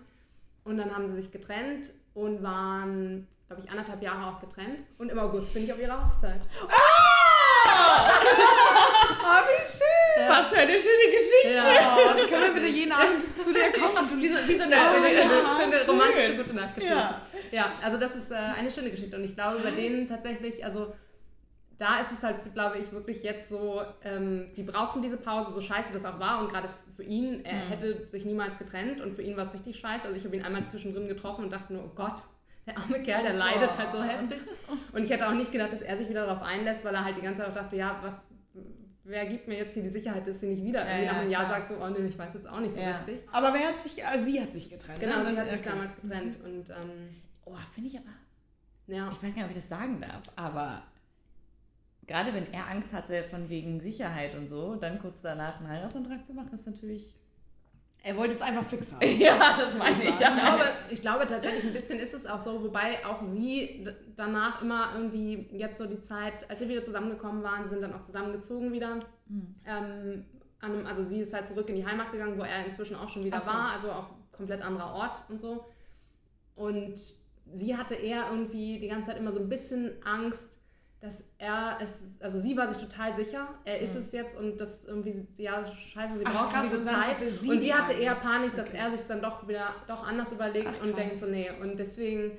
Und 0.64 0.76
dann 0.76 0.94
haben 0.94 1.08
sie 1.08 1.14
sich 1.14 1.32
getrennt 1.32 1.92
und 2.14 2.42
waren, 2.42 3.26
glaube 3.48 3.62
ich, 3.62 3.70
anderthalb 3.70 4.02
Jahre 4.02 4.26
auch 4.26 4.40
getrennt. 4.40 4.84
Und 4.98 5.10
im 5.10 5.18
August 5.18 5.54
bin 5.54 5.64
ich 5.64 5.72
auf 5.72 5.80
ihrer 5.80 6.06
Hochzeit. 6.06 6.42
Oh, 6.62 7.31
oh 9.20 9.40
wie 9.48 9.62
schön! 9.62 10.28
Was 10.28 10.48
für 10.48 10.58
eine 10.58 10.78
schöne 10.78 11.06
Geschichte! 11.10 11.54
Ja. 11.54 12.14
Können 12.28 12.42
wir 12.42 12.54
bitte 12.54 12.66
jeden 12.66 12.92
Abend 12.92 13.22
zu 13.22 13.52
dir 13.52 13.72
kommen 13.72 13.98
und 13.98 14.20
wie 14.20 14.28
so, 14.28 14.36
wie 14.46 14.56
so 14.56 14.62
eine, 14.62 14.76
ja, 14.76 14.90
eine, 14.90 15.06
eine, 15.06 15.20
eine 15.20 15.86
romantische 15.86 16.36
Gute 16.36 16.54
Nacht 16.54 16.82
Ja. 16.82 17.22
ja, 17.50 17.72
also 17.82 17.98
das 17.98 18.14
ist 18.14 18.30
äh, 18.30 18.34
eine 18.34 18.70
schöne 18.70 18.90
Geschichte 18.90 19.16
und 19.16 19.24
ich 19.24 19.34
glaube, 19.34 19.58
bei 19.58 19.70
denen 19.70 20.08
tatsächlich, 20.08 20.64
also 20.64 20.92
da 21.82 21.98
ist 21.98 22.12
es 22.12 22.22
halt, 22.22 22.54
glaube 22.54 22.78
ich, 22.78 22.92
wirklich 22.92 23.24
jetzt 23.24 23.48
so, 23.48 23.82
ähm, 24.04 24.50
die 24.56 24.62
brauchten 24.62 25.02
diese 25.02 25.16
Pause, 25.16 25.52
so 25.52 25.60
scheiße 25.60 25.92
das 25.92 26.04
auch 26.04 26.20
war. 26.20 26.40
Und 26.40 26.48
gerade 26.48 26.68
für 26.94 27.02
ihn, 27.02 27.44
er 27.44 27.54
mhm. 27.54 27.68
hätte 27.68 28.06
sich 28.08 28.24
niemals 28.24 28.56
getrennt 28.56 29.00
und 29.00 29.16
für 29.16 29.22
ihn 29.22 29.36
war 29.36 29.46
es 29.46 29.52
richtig 29.52 29.80
scheiße. 29.80 30.04
Also 30.04 30.16
ich 30.16 30.24
habe 30.24 30.36
ihn 30.36 30.44
einmal 30.44 30.64
zwischendrin 30.66 31.08
getroffen 31.08 31.44
und 31.44 31.52
dachte 31.52 31.72
nur, 31.72 31.84
oh 31.84 31.90
Gott, 31.96 32.22
der 32.66 32.78
arme 32.78 33.02
Kerl, 33.02 33.22
der 33.22 33.34
leidet 33.34 33.70
oh. 33.72 33.78
halt 33.78 33.92
so 33.92 34.02
heftig. 34.02 34.38
Und 34.92 35.02
ich 35.02 35.10
hätte 35.10 35.28
auch 35.28 35.34
nicht 35.34 35.50
gedacht, 35.50 35.72
dass 35.72 35.82
er 35.82 35.96
sich 35.96 36.08
wieder 36.08 36.26
darauf 36.26 36.42
einlässt, 36.42 36.84
weil 36.84 36.94
er 36.94 37.04
halt 37.04 37.16
die 37.16 37.22
ganze 37.22 37.40
Zeit 37.40 37.50
auch 37.50 37.54
dachte, 37.54 37.76
ja, 37.76 37.98
was, 38.02 38.20
wer 39.04 39.26
gibt 39.26 39.48
mir 39.48 39.58
jetzt 39.58 39.74
hier 39.74 39.82
die 39.82 39.90
Sicherheit, 39.90 40.26
dass 40.26 40.40
sie 40.40 40.46
nicht 40.46 40.62
wieder 40.62 40.80
ja, 40.80 41.12
nach 41.12 41.20
einem 41.20 41.30
ja, 41.30 41.40
Jahr 41.40 41.48
sagt, 41.48 41.68
so, 41.70 41.76
oh 41.76 41.88
nee, 41.88 42.06
ich 42.06 42.18
weiß 42.18 42.34
jetzt 42.34 42.48
auch 42.48 42.60
nicht 42.60 42.74
so 42.74 42.80
ja. 42.80 42.92
richtig. 42.92 43.20
Aber 43.32 43.52
wer 43.52 43.68
hat 43.68 43.80
sich, 43.80 44.02
äh, 44.02 44.18
sie 44.18 44.40
hat 44.40 44.52
sich 44.52 44.70
getrennt. 44.70 45.00
Genau, 45.00 45.18
ne? 45.18 45.30
sie 45.30 45.40
hat 45.40 45.50
sich 45.50 45.62
damals 45.62 45.96
getrennt. 46.00 46.38
Und, 46.44 46.70
ähm, 46.70 47.16
oh, 47.44 47.56
finde 47.74 47.88
ich 47.88 47.98
aber, 47.98 48.12
ja. 48.86 49.08
ich 49.10 49.22
weiß 49.22 49.34
gar 49.34 49.34
nicht, 49.34 49.44
ob 49.44 49.50
ich 49.50 49.56
das 49.56 49.68
sagen 49.68 50.00
darf, 50.00 50.22
aber 50.36 50.84
gerade 52.06 52.34
wenn 52.34 52.52
er 52.52 52.68
Angst 52.68 52.92
hatte 52.92 53.24
von 53.24 53.48
wegen 53.48 53.80
Sicherheit 53.80 54.34
und 54.34 54.48
so, 54.48 54.76
dann 54.76 54.98
kurz 54.98 55.20
danach 55.20 55.58
einen 55.58 55.68
Heiratsantrag 55.68 56.26
zu 56.26 56.34
machen, 56.34 56.52
ist 56.54 56.66
natürlich. 56.66 57.14
Er 58.04 58.16
wollte 58.16 58.34
es 58.34 58.42
einfach 58.42 58.64
fix 58.64 58.92
haben. 58.92 59.02
ja, 59.18 59.56
das 59.56 59.76
meine 59.76 59.96
ich. 59.96 60.18
Ja. 60.18 60.34
Ich, 60.34 60.42
glaube, 60.42 60.64
ich 60.90 61.02
glaube 61.02 61.26
tatsächlich, 61.26 61.64
ein 61.64 61.72
bisschen 61.72 61.98
ist 62.00 62.14
es 62.14 62.26
auch 62.26 62.40
so, 62.40 62.62
wobei 62.62 63.04
auch 63.06 63.22
sie 63.28 63.86
danach 64.16 64.60
immer 64.60 64.90
irgendwie 64.94 65.48
jetzt 65.52 65.78
so 65.78 65.86
die 65.86 66.00
Zeit, 66.00 66.48
als 66.50 66.58
sie 66.60 66.68
wieder 66.68 66.82
zusammengekommen 66.82 67.42
waren, 67.42 67.68
sind 67.68 67.80
dann 67.80 67.94
auch 67.94 68.02
zusammengezogen 68.02 68.72
wieder. 68.72 68.96
Mhm. 69.28 69.54
Ähm, 69.64 70.24
einem, 70.60 70.86
also 70.86 71.04
sie 71.04 71.20
ist 71.20 71.32
halt 71.32 71.46
zurück 71.46 71.68
in 71.68 71.76
die 71.76 71.86
Heimat 71.86 72.12
gegangen, 72.12 72.38
wo 72.38 72.42
er 72.42 72.64
inzwischen 72.64 72.96
auch 72.96 73.08
schon 73.08 73.24
wieder 73.24 73.40
so. 73.40 73.50
war, 73.50 73.70
also 73.72 73.92
auch 73.92 74.08
komplett 74.32 74.62
anderer 74.62 74.94
Ort 74.94 75.22
und 75.28 75.40
so. 75.40 75.66
Und 76.56 77.00
sie 77.52 77.76
hatte 77.76 77.94
eher 77.94 78.30
irgendwie 78.30 78.80
die 78.80 78.88
ganze 78.88 79.08
Zeit 79.08 79.18
immer 79.18 79.32
so 79.32 79.40
ein 79.40 79.48
bisschen 79.48 79.92
Angst, 80.04 80.50
dass 81.02 81.24
er 81.36 81.78
es, 81.82 81.90
also 82.20 82.38
sie 82.38 82.56
war 82.56 82.72
sich 82.72 82.80
total 82.80 83.14
sicher, 83.16 83.48
er 83.64 83.80
ist 83.80 83.94
mhm. 83.94 84.00
es 84.02 84.12
jetzt 84.12 84.36
und 84.36 84.56
das 84.60 84.84
irgendwie, 84.84 85.26
ja, 85.36 85.66
scheiße, 85.66 86.16
sie 86.16 86.24
braucht 86.24 86.54
Ach, 86.54 86.62
diese 86.62 86.84
Zeit. 86.84 87.18
Sie 87.18 87.50
und 87.50 87.60
sie 87.60 87.74
hatte 87.74 87.92
eher 87.92 88.14
Panik, 88.14 88.54
dass 88.54 88.68
okay. 88.68 88.78
er 88.78 88.96
sich 88.96 89.04
dann 89.08 89.20
doch 89.20 89.48
wieder 89.48 89.74
doch 89.88 90.06
anders 90.06 90.32
überlegt 90.32 90.70
Ach, 90.78 90.84
und 90.84 90.96
denkt 90.96 91.14
so, 91.14 91.26
nee. 91.26 91.50
Und 91.60 91.76
deswegen, 91.76 92.30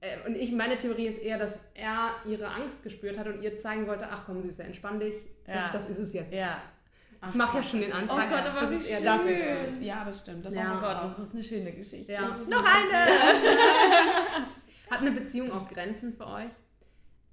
äh, 0.00 0.26
und 0.26 0.34
ich, 0.34 0.50
meine 0.50 0.76
Theorie 0.76 1.06
ist 1.06 1.20
eher, 1.20 1.38
dass 1.38 1.60
er 1.74 2.10
ihre 2.26 2.48
Angst 2.48 2.82
gespürt 2.82 3.16
hat 3.16 3.28
und 3.28 3.40
ihr 3.42 3.56
zeigen 3.58 3.86
wollte, 3.86 4.08
ach 4.10 4.24
komm 4.26 4.42
Süße, 4.42 4.64
entspann 4.64 4.98
dich, 4.98 5.14
ja. 5.46 5.70
das, 5.72 5.86
das 5.86 5.96
ist 5.96 6.08
es 6.08 6.12
jetzt. 6.14 6.34
Ja. 6.34 6.60
Ach, 7.20 7.28
ich 7.28 7.34
mache 7.36 7.58
ja 7.58 7.62
schon 7.62 7.80
den 7.80 7.92
Antrag. 7.92 8.26
Oh 8.26 8.36
Gott, 8.36 8.44
aber 8.44 8.70
wie 8.72 8.82
schön. 8.82 9.04
Das 9.04 9.24
ist, 9.24 9.82
ja, 9.82 10.04
das 10.04 10.18
stimmt. 10.18 10.44
Das, 10.44 10.56
ja, 10.56 10.74
Gott, 10.74 11.16
das 11.16 11.26
ist 11.26 11.32
eine 11.32 11.44
schöne 11.44 11.72
Geschichte. 11.72 12.12
Ja. 12.12 12.22
Noch 12.22 12.64
eine! 12.64 13.06
Hat 14.90 15.00
eine 15.00 15.12
Beziehung 15.12 15.52
auch 15.52 15.68
Grenzen 15.68 16.12
für 16.12 16.26
euch? 16.26 16.50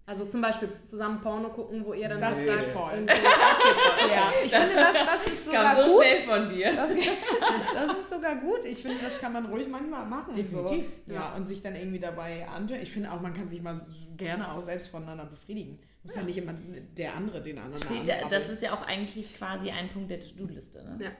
Also 0.05 0.25
zum 0.25 0.41
Beispiel 0.41 0.69
zusammen 0.85 1.21
Porno 1.21 1.49
gucken, 1.49 1.85
wo 1.85 1.93
ihr 1.93 2.09
dann 2.09 2.19
das 2.19 2.39
geht 2.39 2.49
voll. 2.49 3.05
ja, 3.07 4.33
ich 4.43 4.51
das, 4.51 4.63
finde, 4.63 4.75
das, 4.75 4.93
das 4.93 5.33
ist 5.33 5.45
sogar 5.45 5.75
so 5.75 5.95
gut. 5.95 6.03
schnell 6.03 6.15
von 6.17 6.49
dir. 6.49 6.75
Das, 6.75 6.89
das, 7.73 7.97
ist 7.99 8.09
sogar 8.09 8.35
gut. 8.35 8.65
Ich 8.65 8.79
finde, 8.79 9.01
das 9.01 9.19
kann 9.19 9.31
man 9.31 9.45
ruhig 9.45 9.67
manchmal 9.67 10.05
machen. 10.05 10.35
Definitiv. 10.35 10.85
So. 11.05 11.13
Ja, 11.13 11.35
und 11.35 11.45
sich 11.45 11.61
dann 11.61 11.75
irgendwie 11.75 11.99
dabei 11.99 12.47
anschauen. 12.47 12.79
Ich 12.81 12.91
finde 12.91 13.11
auch, 13.11 13.21
man 13.21 13.33
kann 13.33 13.47
sich 13.47 13.61
mal 13.61 13.79
gerne 14.17 14.51
auch 14.51 14.61
selbst 14.61 14.87
voneinander 14.87 15.25
befriedigen. 15.25 15.79
Muss 16.03 16.15
ja, 16.15 16.21
ja 16.21 16.27
nicht 16.27 16.37
immer 16.37 16.53
der 16.53 17.15
andere 17.15 17.41
den 17.41 17.59
anderen 17.59 17.83
Steht, 17.83 18.07
da 18.07 18.27
Das 18.27 18.49
ist 18.49 18.63
ja 18.63 18.73
auch 18.73 18.81
eigentlich 18.81 19.37
quasi 19.37 19.69
ein 19.69 19.87
Punkt 19.89 20.09
der 20.09 20.19
To-Do-Liste. 20.19 20.83
Ne? 20.83 21.05
Ja. 21.05 21.11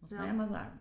Muss 0.00 0.10
man 0.10 0.20
ja. 0.20 0.26
ja 0.26 0.32
mal 0.32 0.48
sagen. 0.48 0.78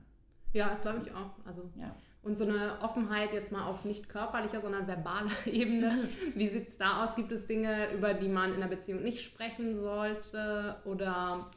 Ja, 0.53 0.69
das 0.69 0.81
glaube 0.81 1.01
ich 1.03 1.11
auch. 1.11 1.31
Also 1.43 1.69
ja. 1.75 1.95
Und 2.23 2.37
so 2.37 2.43
eine 2.43 2.79
Offenheit 2.81 3.31
jetzt 3.31 3.51
mal 3.51 3.65
auf 3.65 3.85
nicht 3.85 4.09
körperlicher, 4.09 4.61
sondern 4.61 4.85
verbaler 4.85 5.31
Ebene. 5.45 6.09
Wie 6.35 6.49
sieht 6.49 6.69
es 6.69 6.77
da 6.77 7.03
aus? 7.03 7.15
Gibt 7.15 7.31
es 7.31 7.47
Dinge, 7.47 7.91
über 7.93 8.13
die 8.13 8.27
man 8.27 8.53
in 8.53 8.59
der 8.59 8.67
Beziehung 8.67 9.01
nicht 9.01 9.23
sprechen 9.23 9.79
sollte? 9.79 10.75
Oder 10.83 11.47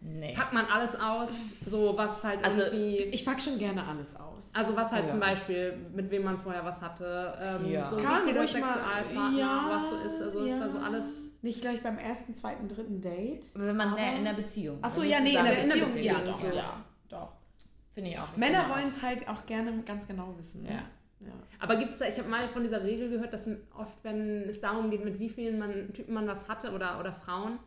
nee. 0.00 0.34
packt 0.34 0.52
man 0.52 0.66
alles 0.66 0.94
aus? 0.96 1.28
So 1.64 1.96
was 1.96 2.24
halt 2.24 2.44
also, 2.44 2.62
irgendwie. 2.62 2.96
Ich 3.04 3.24
pack 3.24 3.40
schon 3.40 3.58
gerne 3.58 3.86
alles 3.86 4.16
aus. 4.16 4.52
Also 4.54 4.74
was 4.74 4.90
halt 4.90 5.04
ja. 5.04 5.10
zum 5.10 5.20
Beispiel, 5.20 5.78
mit 5.94 6.10
wem 6.10 6.24
man 6.24 6.38
vorher 6.38 6.64
was 6.64 6.80
hatte. 6.80 7.34
Ähm, 7.40 7.70
ja. 7.70 7.88
So 7.88 7.96
Kann 7.96 8.24
wie 8.24 8.30
viele 8.30 8.48
Sexualpartner, 8.48 9.38
ja, 9.38 9.70
was 9.70 9.90
so 9.90 9.96
ist. 9.96 10.22
Also 10.22 10.44
ja. 10.44 10.54
ist 10.54 10.60
da 10.60 10.70
so 10.70 10.78
alles. 10.78 11.30
Nicht 11.40 11.60
gleich 11.60 11.80
beim 11.82 11.98
ersten, 11.98 12.34
zweiten, 12.34 12.66
dritten 12.66 13.00
Date. 13.00 13.46
Wenn 13.54 13.76
man 13.76 13.96
in 13.96 14.24
der 14.24 14.32
Beziehung. 14.32 14.78
Achso, 14.82 15.02
ja, 15.02 15.20
nee, 15.20 15.36
in 15.36 15.44
der 15.44 15.62
Beziehung. 15.62 15.72
In 15.72 15.78
der 15.78 15.86
Beziehung. 15.86 16.16
Ja, 16.16 16.32
doch. 16.32 16.42
Ja, 16.42 16.84
doch. 17.08 17.37
Finde 17.98 18.12
ich 18.12 18.18
auch. 18.20 18.36
Männer 18.36 18.70
wollen 18.70 18.86
es 18.86 19.02
halt 19.02 19.26
auch 19.28 19.44
gerne 19.44 19.82
ganz 19.82 20.06
genau 20.06 20.32
wissen. 20.38 20.64
Ja. 20.64 20.84
ja. 21.18 21.32
Aber 21.58 21.74
gibt 21.74 21.94
es 21.94 21.98
da, 21.98 22.06
ich 22.06 22.16
habe 22.16 22.28
mal 22.28 22.46
von 22.46 22.62
dieser 22.62 22.84
Regel 22.84 23.10
gehört, 23.10 23.32
dass 23.32 23.48
oft, 23.76 23.98
wenn 24.04 24.48
es 24.48 24.60
darum 24.60 24.88
geht, 24.88 25.04
mit 25.04 25.18
wie 25.18 25.28
vielen 25.28 25.58
man, 25.58 25.92
Typen 25.92 26.14
man 26.14 26.28
was 26.28 26.46
hatte 26.46 26.70
oder, 26.70 27.00
oder 27.00 27.12
Frauen, 27.12 27.58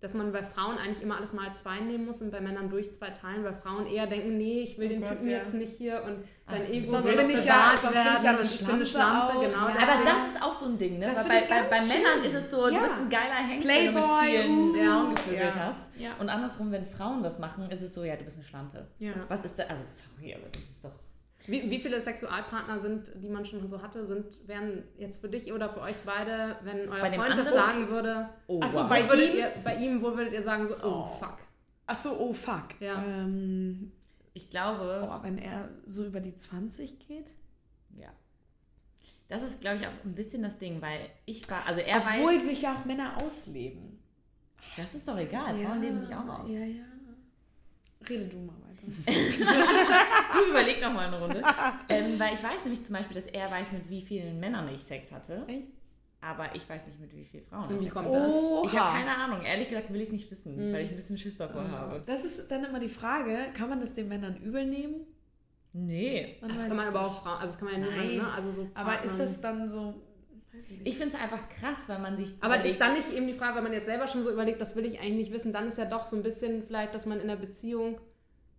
dass 0.00 0.12
man 0.12 0.30
bei 0.30 0.42
Frauen 0.42 0.76
eigentlich 0.76 1.02
immer 1.02 1.16
alles 1.16 1.32
mal 1.32 1.54
zwei 1.54 1.80
nehmen 1.80 2.04
muss 2.04 2.20
und 2.20 2.30
bei 2.30 2.40
Männern 2.40 2.68
durch 2.68 2.92
zwei 2.92 3.10
teilen, 3.10 3.44
weil 3.44 3.54
Frauen 3.54 3.86
eher 3.86 4.06
denken, 4.06 4.36
nee, 4.36 4.60
ich 4.60 4.78
will 4.78 4.86
oh 4.86 4.90
den 4.90 5.00
Gott, 5.00 5.10
Typen 5.12 5.30
ja. 5.30 5.38
jetzt 5.38 5.54
nicht 5.54 5.74
hier 5.76 6.02
und 6.04 6.24
sein 6.46 6.62
Ach, 6.64 6.70
Ego 6.70 6.90
sonst 6.90 7.16
bin 7.16 7.30
ich 7.30 7.44
ja, 7.44 7.74
sonst 7.80 7.94
bin 7.94 8.12
ich 8.16 8.22
ja 8.22 8.30
eine 8.30 8.44
Schlampe, 8.44 8.72
eine 8.74 8.86
Schlampe 8.86 9.46
genau. 9.46 9.68
Ja. 9.68 9.74
Aber 9.74 10.04
das 10.04 10.32
ist 10.32 10.42
auch 10.42 10.54
so 10.54 10.66
ein 10.66 10.78
Ding, 10.78 10.98
ne? 10.98 11.06
Das 11.06 11.26
bei, 11.26 11.40
bei, 11.40 11.62
bei 11.62 11.80
Männern 11.80 12.22
ist 12.24 12.34
es 12.34 12.50
so, 12.50 12.68
ja. 12.68 12.74
du 12.74 12.80
bist 12.80 12.94
ein 12.94 13.08
geiler 13.08 13.48
Hengst, 13.48 13.66
Playboy, 13.66 14.32
wenn 14.32 14.46
du 14.46 14.62
mit 14.66 14.74
vielen 14.74 14.88
uh, 14.88 14.92
Frauen 14.92 15.14
gevögelt 15.14 15.56
hast. 15.56 15.86
Und 16.20 16.28
andersrum, 16.28 16.72
wenn 16.72 16.86
Frauen 16.86 17.22
das 17.22 17.38
machen, 17.38 17.70
ist 17.70 17.82
es 17.82 17.94
so, 17.94 18.04
ja, 18.04 18.16
du 18.16 18.24
bist 18.24 18.36
eine 18.36 18.46
Schlampe. 18.46 18.86
Was 19.28 19.44
ist 19.44 19.58
da, 19.58 19.64
also 19.64 19.82
sorry, 19.82 20.34
aber 20.34 20.48
das 20.52 20.62
ist 20.62 20.84
doch 20.84 21.05
Wie, 21.46 21.70
wie 21.70 21.78
viele 21.78 22.00
Sexualpartner 22.00 22.80
sind, 22.80 23.10
die 23.22 23.28
man 23.28 23.44
schon 23.46 23.66
so 23.68 23.80
hatte, 23.80 24.06
sind, 24.06 24.26
wären 24.48 24.82
jetzt 24.98 25.20
für 25.20 25.28
dich 25.28 25.52
oder 25.52 25.70
für 25.70 25.80
euch 25.80 25.94
beide, 26.04 26.56
wenn 26.62 26.88
euer 26.88 27.12
Freund 27.12 27.38
das 27.38 27.52
sagen 27.52 27.88
würde? 27.88 28.28
Oh, 28.46 28.60
Achso, 28.60 28.80
wow. 28.80 28.88
bei, 28.88 29.00
ihm? 29.02 29.36
Ihr, 29.36 29.52
bei 29.62 29.76
ihm, 29.76 30.02
wo 30.02 30.16
würdet 30.16 30.32
ihr 30.32 30.42
sagen, 30.42 30.66
so, 30.66 30.74
oh, 30.82 31.06
oh. 31.06 31.16
fuck? 31.20 31.38
Achso, 31.86 32.16
oh 32.18 32.32
fuck. 32.32 32.80
Ja. 32.80 33.02
Ähm, 33.04 33.92
ich 34.34 34.50
glaube. 34.50 35.08
Oh, 35.08 35.22
wenn 35.22 35.38
er 35.38 35.68
so 35.86 36.04
über 36.04 36.20
die 36.20 36.36
20 36.36 36.98
geht? 37.06 37.32
Ja. 37.96 38.08
Das 39.28 39.42
ist, 39.42 39.60
glaube 39.60 39.76
ich, 39.76 39.86
auch 39.86 40.04
ein 40.04 40.14
bisschen 40.14 40.42
das 40.42 40.58
Ding, 40.58 40.80
weil 40.82 41.00
ich 41.26 41.48
war, 41.48 41.66
also 41.66 41.80
er 41.80 41.98
Obwohl 41.98 42.36
weiß. 42.36 42.46
sich 42.46 42.62
ja 42.62 42.74
auch 42.74 42.84
Männer 42.84 43.22
ausleben. 43.22 43.98
Das 44.76 44.94
ist 44.94 45.06
doch 45.06 45.16
egal, 45.16 45.58
ja, 45.58 45.68
Frauen 45.68 45.80
leben 45.80 45.98
sich 45.98 46.14
auch 46.14 46.28
aus. 46.28 46.50
Ja, 46.50 46.60
ja. 46.60 46.84
Rede 48.08 48.26
du 48.26 48.38
mal 48.38 48.54
du 49.06 50.50
überleg 50.50 50.80
noch 50.80 50.92
mal 50.92 51.06
eine 51.06 51.20
Runde. 51.20 51.42
Ähm, 51.88 52.18
weil 52.18 52.34
ich 52.34 52.42
weiß 52.42 52.62
nämlich 52.64 52.84
zum 52.84 52.94
Beispiel, 52.94 53.14
dass 53.14 53.26
er 53.26 53.50
weiß, 53.50 53.72
mit 53.72 53.88
wie 53.90 54.02
vielen 54.02 54.38
Männern 54.38 54.68
ich 54.74 54.82
Sex 54.82 55.12
hatte. 55.12 55.44
Echt? 55.48 55.68
Aber 56.20 56.54
ich 56.54 56.68
weiß 56.68 56.86
nicht, 56.86 57.00
mit 57.00 57.14
wie 57.14 57.24
vielen 57.24 57.44
Frauen. 57.44 57.80
Wie 57.80 57.88
kommt 57.88 58.08
das? 58.08 58.32
Oha. 58.32 58.66
Ich 58.66 58.78
habe 58.78 58.98
keine 58.98 59.16
Ahnung. 59.16 59.42
Ehrlich 59.42 59.68
gesagt 59.68 59.92
will 59.92 60.00
ich 60.00 60.08
es 60.08 60.12
nicht 60.12 60.30
wissen, 60.30 60.56
mhm. 60.56 60.72
weil 60.72 60.84
ich 60.84 60.90
ein 60.90 60.96
bisschen 60.96 61.18
Schiss 61.18 61.36
davor 61.36 61.62
mhm. 61.62 61.72
habe. 61.72 62.02
Das 62.06 62.24
ist 62.24 62.50
dann 62.50 62.64
immer 62.64 62.80
die 62.80 62.88
Frage, 62.88 63.36
kann 63.54 63.68
man 63.68 63.80
das 63.80 63.94
den 63.94 64.08
Männern 64.08 64.36
übel 64.36 64.64
nehmen? 64.66 65.06
Nee. 65.72 66.36
Man 66.40 66.54
das 66.54 66.68
kann 66.68 66.76
man 66.76 66.88
aber 66.88 67.02
auch 67.02 67.22
fragen. 67.22 67.40
Also 67.40 67.52
das 67.52 67.58
kann 67.58 67.70
man 67.70 67.80
ja 67.80 68.02
nicht, 68.02 68.22
ne? 68.22 68.32
Also 68.32 68.50
so 68.50 68.70
aber 68.74 69.04
ist 69.04 69.18
das 69.18 69.40
dann 69.40 69.68
so 69.68 69.94
ich 70.84 70.96
finde 70.96 71.14
es 71.14 71.22
einfach 71.22 71.48
krass, 71.48 71.88
weil 71.88 71.98
man 71.98 72.16
sich. 72.16 72.34
Aber 72.40 72.54
überlegt, 72.54 72.74
ist 72.74 72.80
dann 72.80 72.94
nicht 72.94 73.12
eben 73.12 73.26
die 73.26 73.34
Frage, 73.34 73.56
wenn 73.56 73.64
man 73.64 73.72
jetzt 73.72 73.86
selber 73.86 74.08
schon 74.08 74.24
so 74.24 74.30
überlegt, 74.30 74.60
das 74.60 74.76
will 74.76 74.84
ich 74.84 75.00
eigentlich 75.00 75.28
nicht 75.28 75.32
wissen, 75.32 75.52
dann 75.52 75.68
ist 75.68 75.78
ja 75.78 75.84
doch 75.84 76.06
so 76.06 76.16
ein 76.16 76.22
bisschen 76.22 76.62
vielleicht, 76.62 76.94
dass 76.94 77.06
man 77.06 77.20
in 77.20 77.28
der 77.28 77.36
Beziehung 77.36 78.00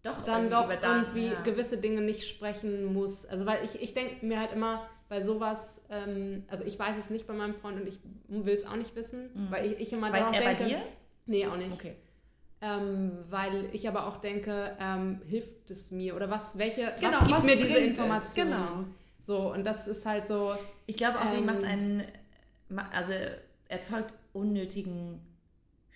doch 0.07 0.21
dann 0.23 0.49
doch 0.49 0.71
dann, 0.81 1.03
irgendwie 1.03 1.27
ja. 1.27 1.41
gewisse 1.41 1.77
Dinge 1.77 2.01
nicht 2.01 2.27
sprechen 2.27 2.93
muss. 2.93 3.25
Also 3.25 3.45
weil 3.45 3.63
ich, 3.63 3.81
ich 3.81 3.93
denke 3.93 4.25
mir 4.25 4.39
halt 4.39 4.53
immer 4.53 4.87
bei 5.09 5.21
sowas, 5.21 5.81
ähm, 5.89 6.43
also 6.47 6.65
ich 6.65 6.77
weiß 6.77 6.97
es 6.97 7.09
nicht 7.09 7.27
bei 7.27 7.33
meinem 7.33 7.55
Freund 7.55 7.79
und 7.79 7.87
ich 7.87 7.99
will 8.27 8.55
es 8.55 8.65
auch 8.65 8.75
nicht 8.75 8.95
wissen, 8.95 9.29
mhm. 9.33 9.51
weil 9.51 9.65
ich, 9.65 9.79
ich 9.79 9.93
immer 9.93 10.11
Weiß 10.11 10.25
er 10.25 10.31
denke, 10.31 10.45
bei 10.45 10.53
dir? 10.55 10.81
Nee, 11.25 11.47
auch 11.47 11.57
nicht. 11.57 11.71
Okay. 11.71 11.95
Ähm, 12.59 13.11
weil 13.29 13.69
ich 13.71 13.87
aber 13.87 14.07
auch 14.07 14.17
denke, 14.17 14.75
ähm, 14.79 15.21
hilft 15.27 15.69
es 15.69 15.91
mir 15.91 16.15
oder 16.15 16.29
was, 16.29 16.57
welche, 16.57 16.93
genau, 16.99 17.13
was 17.13 17.19
gibt 17.19 17.31
was 17.31 17.43
mir 17.43 17.55
diese 17.55 17.77
Information? 17.77 18.47
Genau. 18.47 18.85
So, 19.23 19.53
und 19.53 19.63
das 19.65 19.87
ist 19.87 20.05
halt 20.05 20.27
so. 20.27 20.55
Ich 20.85 20.95
glaube 20.97 21.19
auch, 21.19 21.33
ähm, 21.33 21.45
macht 21.45 21.63
einen, 21.63 22.03
also 22.91 23.13
erzeugt 23.67 24.13
unnötigen 24.33 25.21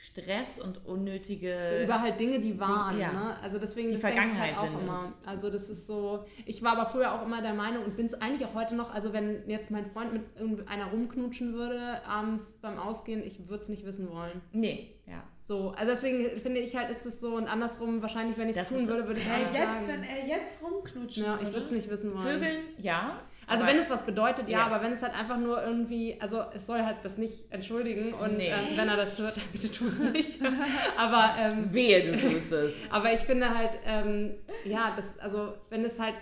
Stress 0.04 0.60
und 0.60 0.84
unnötige. 0.88 1.84
Über 1.84 2.02
halt 2.02 2.20
Dinge, 2.20 2.40
die 2.40 2.60
waren. 2.60 2.96
Die, 2.96 3.02
ja. 3.02 3.12
ne? 3.12 3.38
Also 3.44 3.60
deswegen 3.60 3.90
die 3.90 3.94
das 3.94 4.02
Vergangenheit 4.02 4.54
ich 4.54 4.58
halt 4.58 4.74
auch 4.74 4.82
immer. 4.82 5.14
Also 5.28 5.52
das 5.52 5.70
ist 5.70 5.86
so. 5.86 6.26
Ich 6.46 6.64
war 6.64 6.72
aber 6.72 6.90
früher 6.90 7.14
auch 7.14 7.24
immer 7.24 7.44
der 7.44 7.54
Meinung 7.54 7.84
und 7.86 7.96
bin 7.96 8.08
es 8.08 8.16
eigentlich 8.16 8.48
auch 8.48 8.56
heute 8.56 8.74
noch. 8.74 8.92
Also 8.92 9.14
wenn 9.14 9.48
jetzt 9.48 9.70
mein 9.70 9.86
Freund 9.92 10.12
mit 10.12 10.24
irgendeiner 10.40 10.86
rumknutschen 10.88 11.54
würde 11.54 12.04
abends 12.08 12.58
beim 12.64 12.80
Ausgehen, 12.80 13.24
ich 13.24 13.48
würde 13.48 13.62
es 13.62 13.70
nicht 13.70 13.86
wissen 13.86 14.10
wollen. 14.10 14.42
Nee, 14.54 14.96
ja. 15.06 15.24
So, 15.52 15.74
also 15.76 15.92
deswegen 15.92 16.40
finde 16.40 16.62
ich 16.62 16.78
halt, 16.78 16.90
ist 16.92 17.06
es 17.06 17.20
so 17.20 17.36
und 17.36 17.46
andersrum 17.46 18.02
wahrscheinlich, 18.02 18.38
wenn 18.38 18.48
ich 18.48 18.56
es 18.56 18.70
tun 18.70 18.88
würde, 18.88 19.06
würde 19.06 19.20
ich 19.20 19.26
es 19.26 19.54
jetzt, 19.54 19.86
sagen. 19.86 20.02
wenn 20.02 20.04
er 20.06 20.26
jetzt 20.26 20.64
rumknutschen 20.64 21.26
Ja, 21.26 21.40
ich 21.42 21.48
würde 21.48 21.66
es 21.66 21.72
nicht 21.72 21.90
wissen 21.90 22.14
wollen. 22.14 22.40
Vögeln, 22.40 22.60
ja. 22.78 23.20
Also 23.48 23.66
wenn 23.66 23.78
es 23.78 23.90
was 23.90 24.06
bedeutet, 24.06 24.48
ja, 24.48 24.60
ja, 24.60 24.66
aber 24.68 24.82
wenn 24.82 24.94
es 24.94 25.02
halt 25.02 25.14
einfach 25.14 25.36
nur 25.36 25.62
irgendwie, 25.62 26.16
also 26.22 26.42
es 26.56 26.66
soll 26.66 26.86
halt 26.86 27.00
das 27.04 27.18
nicht 27.18 27.52
entschuldigen 27.52 28.14
und 28.14 28.38
nee. 28.38 28.48
ähm, 28.48 28.78
wenn 28.78 28.88
er 28.88 28.96
das 28.96 29.18
hört, 29.18 29.36
dann 29.36 29.44
bitte 29.52 29.70
tu 29.70 29.90
es 29.90 30.00
nicht. 30.00 30.40
aber 30.98 31.36
ähm, 31.38 31.74
wehe, 31.74 32.02
du 32.02 32.18
tust 32.18 32.54
es. 32.54 32.84
aber 32.90 33.12
ich 33.12 33.20
finde 33.20 33.50
halt, 33.50 33.78
ähm, 33.86 34.36
ja, 34.64 34.96
das, 34.96 35.04
also 35.20 35.56
wenn 35.70 35.84
es 35.84 36.00
halt 36.00 36.16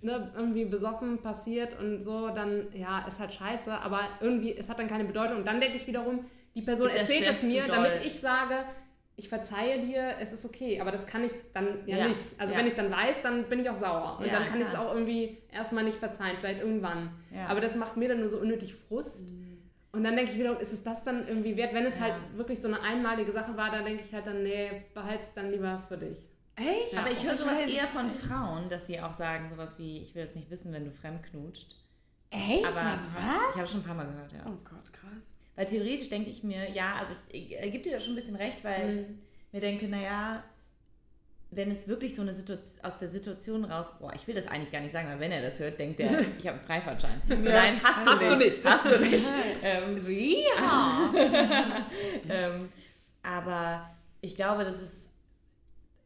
ne, 0.00 0.32
irgendwie 0.34 0.64
besoffen 0.64 1.18
passiert 1.18 1.78
und 1.78 2.00
so, 2.00 2.30
dann 2.30 2.68
ja, 2.72 3.04
ist 3.06 3.20
halt 3.20 3.34
scheiße, 3.34 3.70
aber 3.70 4.00
irgendwie, 4.22 4.56
es 4.56 4.70
hat 4.70 4.78
dann 4.78 4.88
keine 4.88 5.04
Bedeutung. 5.04 5.36
Und 5.36 5.46
dann 5.46 5.60
denke 5.60 5.76
ich 5.76 5.86
wiederum, 5.86 6.24
die 6.58 6.64
Person 6.64 6.90
erzählt 6.90 7.28
es 7.28 7.42
mir, 7.44 7.66
damit 7.68 8.04
ich 8.04 8.18
sage, 8.18 8.64
ich 9.14 9.28
verzeihe 9.28 9.80
dir, 9.80 10.16
es 10.20 10.32
ist 10.32 10.44
okay, 10.44 10.80
aber 10.80 10.90
das 10.90 11.06
kann 11.06 11.22
ich 11.22 11.30
dann 11.54 11.86
ja, 11.86 11.98
ja. 11.98 12.08
nicht. 12.08 12.20
Also 12.36 12.52
ja. 12.52 12.58
wenn 12.58 12.66
ich 12.66 12.72
es 12.72 12.76
dann 12.76 12.90
weiß, 12.90 13.22
dann 13.22 13.44
bin 13.44 13.60
ich 13.60 13.70
auch 13.70 13.78
sauer. 13.78 14.16
Und 14.18 14.26
ja, 14.26 14.32
dann 14.32 14.46
kann 14.46 14.60
ich 14.60 14.66
es 14.66 14.74
auch 14.74 14.92
irgendwie 14.92 15.38
erstmal 15.52 15.84
nicht 15.84 15.98
verzeihen, 15.98 16.36
vielleicht 16.40 16.60
irgendwann. 16.60 17.10
Aber 17.48 17.60
das 17.60 17.76
macht 17.76 17.96
mir 17.96 18.08
dann 18.08 18.18
nur 18.18 18.28
so 18.28 18.38
unnötig 18.38 18.74
Frust. 18.74 19.22
Mhm. 19.22 19.58
Und 19.92 20.02
dann 20.02 20.16
denke 20.16 20.32
ich 20.32 20.38
wieder, 20.38 20.60
ist 20.60 20.72
es 20.72 20.82
das 20.82 21.04
dann 21.04 21.26
irgendwie 21.28 21.56
wert? 21.56 21.74
Wenn 21.74 21.86
es 21.86 22.00
halt 22.00 22.14
wirklich 22.34 22.60
so 22.60 22.68
eine 22.68 22.80
einmalige 22.82 23.30
Sache 23.30 23.56
war, 23.56 23.70
dann 23.70 23.84
denke 23.84 24.02
ich 24.04 24.12
halt 24.12 24.26
dann, 24.26 24.42
nee, 24.42 24.82
behalte 24.94 25.24
es 25.24 25.32
dann 25.32 25.50
lieber 25.52 25.78
für 25.88 25.96
dich. 25.96 26.18
Echt? 26.56 26.98
Aber 26.98 27.10
ich 27.10 27.24
höre 27.24 27.36
sowas 27.36 27.58
eher 27.68 27.86
von 27.86 28.10
Frauen, 28.10 28.68
dass 28.68 28.86
sie 28.86 29.00
auch 29.00 29.12
sagen, 29.12 29.48
sowas 29.48 29.78
wie, 29.78 30.02
ich 30.02 30.14
will 30.16 30.24
es 30.24 30.34
nicht 30.34 30.50
wissen, 30.50 30.72
wenn 30.72 30.84
du 30.84 30.90
fremd 30.90 31.22
knutscht. 31.22 31.76
Echt? 32.30 32.66
Aber 32.66 32.76
was? 32.76 33.06
was? 33.14 33.54
Ich 33.54 33.56
habe 33.56 33.68
schon 33.68 33.80
ein 33.80 33.84
paar 33.84 33.94
Mal 33.94 34.06
gehört, 34.06 34.32
ja. 34.32 34.40
Oh 34.46 34.58
Gott, 34.64 34.92
krass. 34.92 35.37
Weil 35.58 35.66
theoretisch 35.66 36.08
denke 36.08 36.30
ich 36.30 36.44
mir, 36.44 36.70
ja, 36.70 36.94
also 37.00 37.14
ich, 37.32 37.50
ich 37.50 37.72
gebe 37.72 37.82
dir 37.82 37.94
da 37.94 38.00
schon 38.00 38.12
ein 38.12 38.14
bisschen 38.14 38.36
recht, 38.36 38.62
weil 38.62 38.92
mhm. 38.92 39.18
ich 39.48 39.52
mir 39.54 39.60
denke, 39.60 39.88
naja, 39.88 40.44
wenn 41.50 41.68
es 41.72 41.88
wirklich 41.88 42.14
so 42.14 42.22
eine 42.22 42.32
Situation 42.32 42.84
aus 42.84 42.98
der 43.00 43.08
Situation 43.08 43.64
raus, 43.64 43.90
boah, 43.98 44.12
ich 44.14 44.24
will 44.28 44.36
das 44.36 44.46
eigentlich 44.46 44.70
gar 44.70 44.80
nicht 44.80 44.92
sagen, 44.92 45.08
weil 45.08 45.18
wenn 45.18 45.32
er 45.32 45.42
das 45.42 45.58
hört, 45.58 45.76
denkt 45.80 45.98
er, 45.98 46.20
ich 46.38 46.46
habe 46.46 46.58
einen 46.58 46.64
Freifahrtschein. 46.64 47.20
Ja. 47.28 47.36
Nein, 47.36 47.80
hast, 47.82 48.06
hast 48.06 48.22
du, 48.22 48.36
nicht. 48.36 48.64
Hast 48.64 48.84
du 48.84 49.00
nicht. 49.00 49.26
ähm, 49.64 49.98
so, 49.98 50.12
ja. 50.12 51.10
ähm, 52.28 52.68
aber 53.24 53.90
ich 54.20 54.36
glaube, 54.36 54.62
das 54.62 54.80
ist 54.80 55.07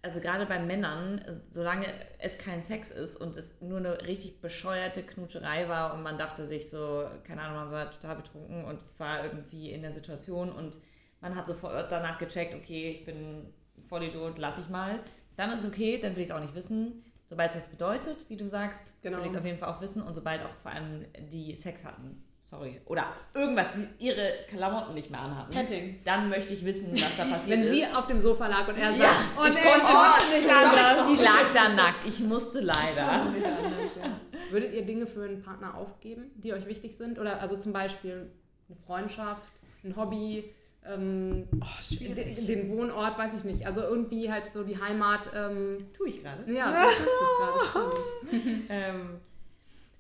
also 0.03 0.19
gerade 0.21 0.47
bei 0.47 0.59
Männern, 0.59 1.25
solange 1.51 1.87
es 2.19 2.37
kein 2.37 2.62
Sex 2.62 2.91
ist 2.91 3.17
und 3.17 3.37
es 3.37 3.55
nur 3.61 3.79
eine 3.79 4.03
richtig 4.03 4.41
bescheuerte 4.41 5.03
Knutscherei 5.03 5.69
war 5.69 5.95
und 5.95 6.03
man 6.03 6.19
dachte 6.19 6.47
sich 6.47 6.69
so, 6.69 7.09
keine 7.23 7.43
Ahnung, 7.43 7.57
man 7.57 7.71
war 7.71 7.91
total 7.93 8.17
betrunken 8.17 8.65
und 8.65 8.81
es 8.83 8.99
war 8.99 9.25
irgendwie 9.25 9.71
in 9.71 9.83
der 9.83 9.93
Situation 9.93 10.51
und 10.51 10.79
man 11.21 11.37
hat 11.37 11.47
sofort 11.47 11.93
danach 11.93 12.19
gecheckt, 12.19 12.53
okay, 12.55 12.91
ich 12.91 13.05
bin 13.05 13.55
voll 13.88 14.03
Idiot, 14.03 14.38
lass 14.38 14.59
ich 14.59 14.69
mal, 14.69 14.99
dann 15.37 15.53
ist 15.53 15.61
es 15.61 15.67
okay, 15.67 15.99
dann 15.99 16.17
will 16.17 16.23
ich 16.23 16.31
es 16.31 16.35
auch 16.35 16.41
nicht 16.41 16.55
wissen. 16.55 17.05
Sobald 17.29 17.51
es 17.51 17.57
was 17.57 17.67
bedeutet, 17.69 18.29
wie 18.29 18.37
du 18.37 18.47
sagst, 18.47 18.93
genau. 19.03 19.19
will 19.19 19.25
ich 19.25 19.33
es 19.33 19.38
auf 19.38 19.45
jeden 19.45 19.59
Fall 19.59 19.71
auch 19.71 19.81
wissen 19.81 20.03
und 20.03 20.15
sobald 20.15 20.43
auch 20.43 20.55
vor 20.62 20.73
allem 20.73 21.07
die 21.31 21.55
Sex 21.55 21.85
hatten, 21.85 22.23
sorry, 22.53 22.81
oder 22.85 23.07
irgendwas, 23.35 23.67
ihre 23.99 24.31
Klamotten 24.49 24.93
nicht 24.93 25.11
mehr 25.11 25.21
anhatten, 25.21 25.53
Petting. 25.53 26.01
dann 26.05 26.29
möchte 26.29 26.53
ich 26.53 26.65
wissen, 26.65 26.93
was 26.93 27.17
da 27.17 27.25
passiert 27.25 27.49
Wenn 27.49 27.61
ist. 27.61 27.67
Wenn 27.67 27.75
sie 27.75 27.87
auf 27.87 28.07
dem 28.07 28.21
Sofa 28.21 28.47
lag 28.47 28.69
und 28.69 28.77
er 28.77 28.91
sagt, 28.91 29.01
ja, 29.01 29.11
oh, 29.41 29.47
ich 29.49 29.55
nee, 29.55 29.61
konnte 29.62 29.87
oh, 29.87 30.37
nicht 30.37 30.51
anders. 30.51 31.09
Sie 31.09 31.23
lag 31.23 31.53
da 31.55 31.69
nackt, 31.71 32.07
ich 32.07 32.21
musste 32.21 32.61
leider. 32.61 33.27
Ich 33.27 33.37
nicht 33.37 33.47
anders, 33.47 33.91
ja. 33.99 34.21
Würdet 34.51 34.75
ihr 34.75 34.85
Dinge 34.85 35.07
für 35.07 35.25
einen 35.25 35.43
Partner 35.43 35.75
aufgeben, 35.75 36.31
die 36.35 36.53
euch 36.53 36.67
wichtig 36.67 36.95
sind? 36.99 37.19
Oder 37.19 37.41
also 37.41 37.57
zum 37.57 37.73
Beispiel 37.73 38.31
eine 38.69 38.77
Freundschaft, 38.87 39.51
ein 39.83 39.97
Hobby, 39.97 40.45
ähm, 40.85 41.49
oh, 41.59 41.97
den, 42.01 42.47
den, 42.47 42.69
Wohnort, 42.69 43.17
weiß 43.17 43.33
ich 43.38 43.45
nicht. 43.45 43.67
Also 43.67 43.81
irgendwie 43.81 44.31
halt 44.31 44.51
so 44.53 44.62
die 44.62 44.79
Heimat. 44.79 45.31
Ähm, 45.35 45.87
Tue 45.97 46.09
ich 46.09 46.23
gerade. 46.23 46.53
Ja, 46.53 46.71
das 46.83 46.93
ist 47.62 47.73
gerade. 47.73 47.97
ähm, 48.69 49.21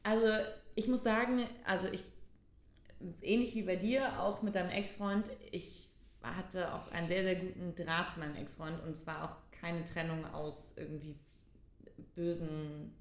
also 0.02 0.26
ich 0.74 0.88
muss 0.88 1.02
sagen, 1.02 1.46
also 1.64 1.86
ich 1.90 2.02
ähnlich 3.20 3.54
wie 3.54 3.62
bei 3.62 3.76
dir, 3.76 4.20
auch 4.20 4.42
mit 4.42 4.54
deinem 4.54 4.70
Ex-Freund, 4.70 5.30
ich 5.50 5.90
hatte 6.22 6.72
auch 6.72 6.90
einen 6.92 7.08
sehr, 7.08 7.22
sehr 7.22 7.36
guten 7.36 7.74
Draht 7.74 8.10
zu 8.10 8.20
meinem 8.20 8.36
Ex-Freund 8.36 8.82
und 8.84 8.96
zwar 8.96 9.24
auch 9.24 9.36
keine 9.60 9.84
Trennung 9.84 10.24
aus 10.32 10.74
irgendwie 10.76 11.16
bösen 12.14 12.94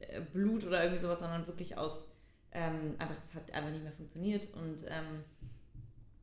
äh, 0.00 0.20
Blut 0.20 0.64
oder 0.64 0.82
irgendwie 0.82 1.00
sowas, 1.00 1.20
sondern 1.20 1.46
wirklich 1.46 1.76
aus 1.76 2.08
ähm, 2.52 2.94
einfach, 2.98 3.16
es 3.22 3.34
hat 3.34 3.52
einfach 3.52 3.70
nicht 3.70 3.82
mehr 3.82 3.92
funktioniert 3.92 4.48
und 4.54 4.84
ähm, 4.88 5.24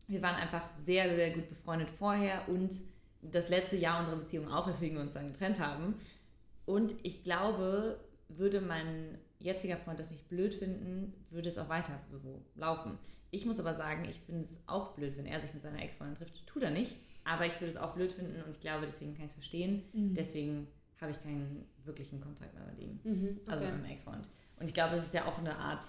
wir 0.08 0.22
waren 0.22 0.36
einfach 0.36 0.64
sehr, 0.76 1.16
sehr 1.16 1.32
gut 1.32 1.50
befreundet 1.50 1.90
vorher 1.90 2.48
und 2.50 2.74
das 3.22 3.50
letzte 3.50 3.78
Jahr 3.78 4.00
unserer 4.00 4.18
Beziehung 4.18 4.50
auch, 4.50 4.68
weswegen 4.68 4.98
wir 4.98 5.04
uns 5.04 5.14
dann 5.14 5.32
getrennt 5.32 5.60
haben. 5.60 5.96
Und 6.66 6.96
ich 7.04 7.24
glaube, 7.24 8.00
würde 8.28 8.62
mein 8.62 9.18
jetziger 9.44 9.78
Freund 9.78 10.00
das 10.00 10.10
nicht 10.10 10.28
blöd 10.30 10.54
finden, 10.54 11.14
würde 11.30 11.50
es 11.50 11.58
auch 11.58 11.70
weiter 11.70 12.00
so 12.12 12.42
laufen. 12.56 12.98
Ich 13.30 13.46
muss 13.46 13.60
aber 13.60 13.74
sagen, 13.74 14.06
ich 14.10 14.20
finde 14.20 14.44
es 14.44 14.60
auch 14.68 14.94
blöd, 14.94 15.18
wenn 15.18 15.26
er 15.26 15.42
sich 15.42 15.54
mit 15.54 15.62
seiner 15.62 15.82
Ex-Freundin 15.82 16.16
trifft. 16.16 16.46
Tut 16.48 16.64
er 16.64 16.72
nicht, 16.72 16.96
aber 17.24 17.46
ich 17.46 17.60
würde 17.60 17.72
es 17.72 17.78
auch 17.78 17.94
blöd 17.94 18.12
finden 18.12 18.42
und 18.42 18.52
ich 18.52 18.60
glaube, 18.60 18.86
deswegen 18.86 19.14
kann 19.14 19.26
ich 19.26 19.32
es 19.32 19.34
verstehen. 19.34 19.84
Mhm. 19.94 20.14
Deswegen 20.14 20.68
habe 21.02 21.12
ich 21.12 21.22
keinen 21.22 21.66
wirklichen 21.84 22.22
Kontakt 22.22 22.54
mehr 22.54 22.66
mit 22.66 22.80
ihm. 22.80 23.00
Mhm, 23.04 23.12
also 23.12 23.32
okay. 23.36 23.42
Also 23.48 23.66
mit 23.66 23.74
meinem 23.74 23.92
Ex-Freund. 23.92 24.30
Und 24.60 24.68
ich 24.68 24.74
glaube, 24.74 24.96
es 24.96 25.04
ist 25.04 25.14
ja 25.14 25.26
auch 25.26 25.38
eine 25.40 25.58
Art 25.58 25.86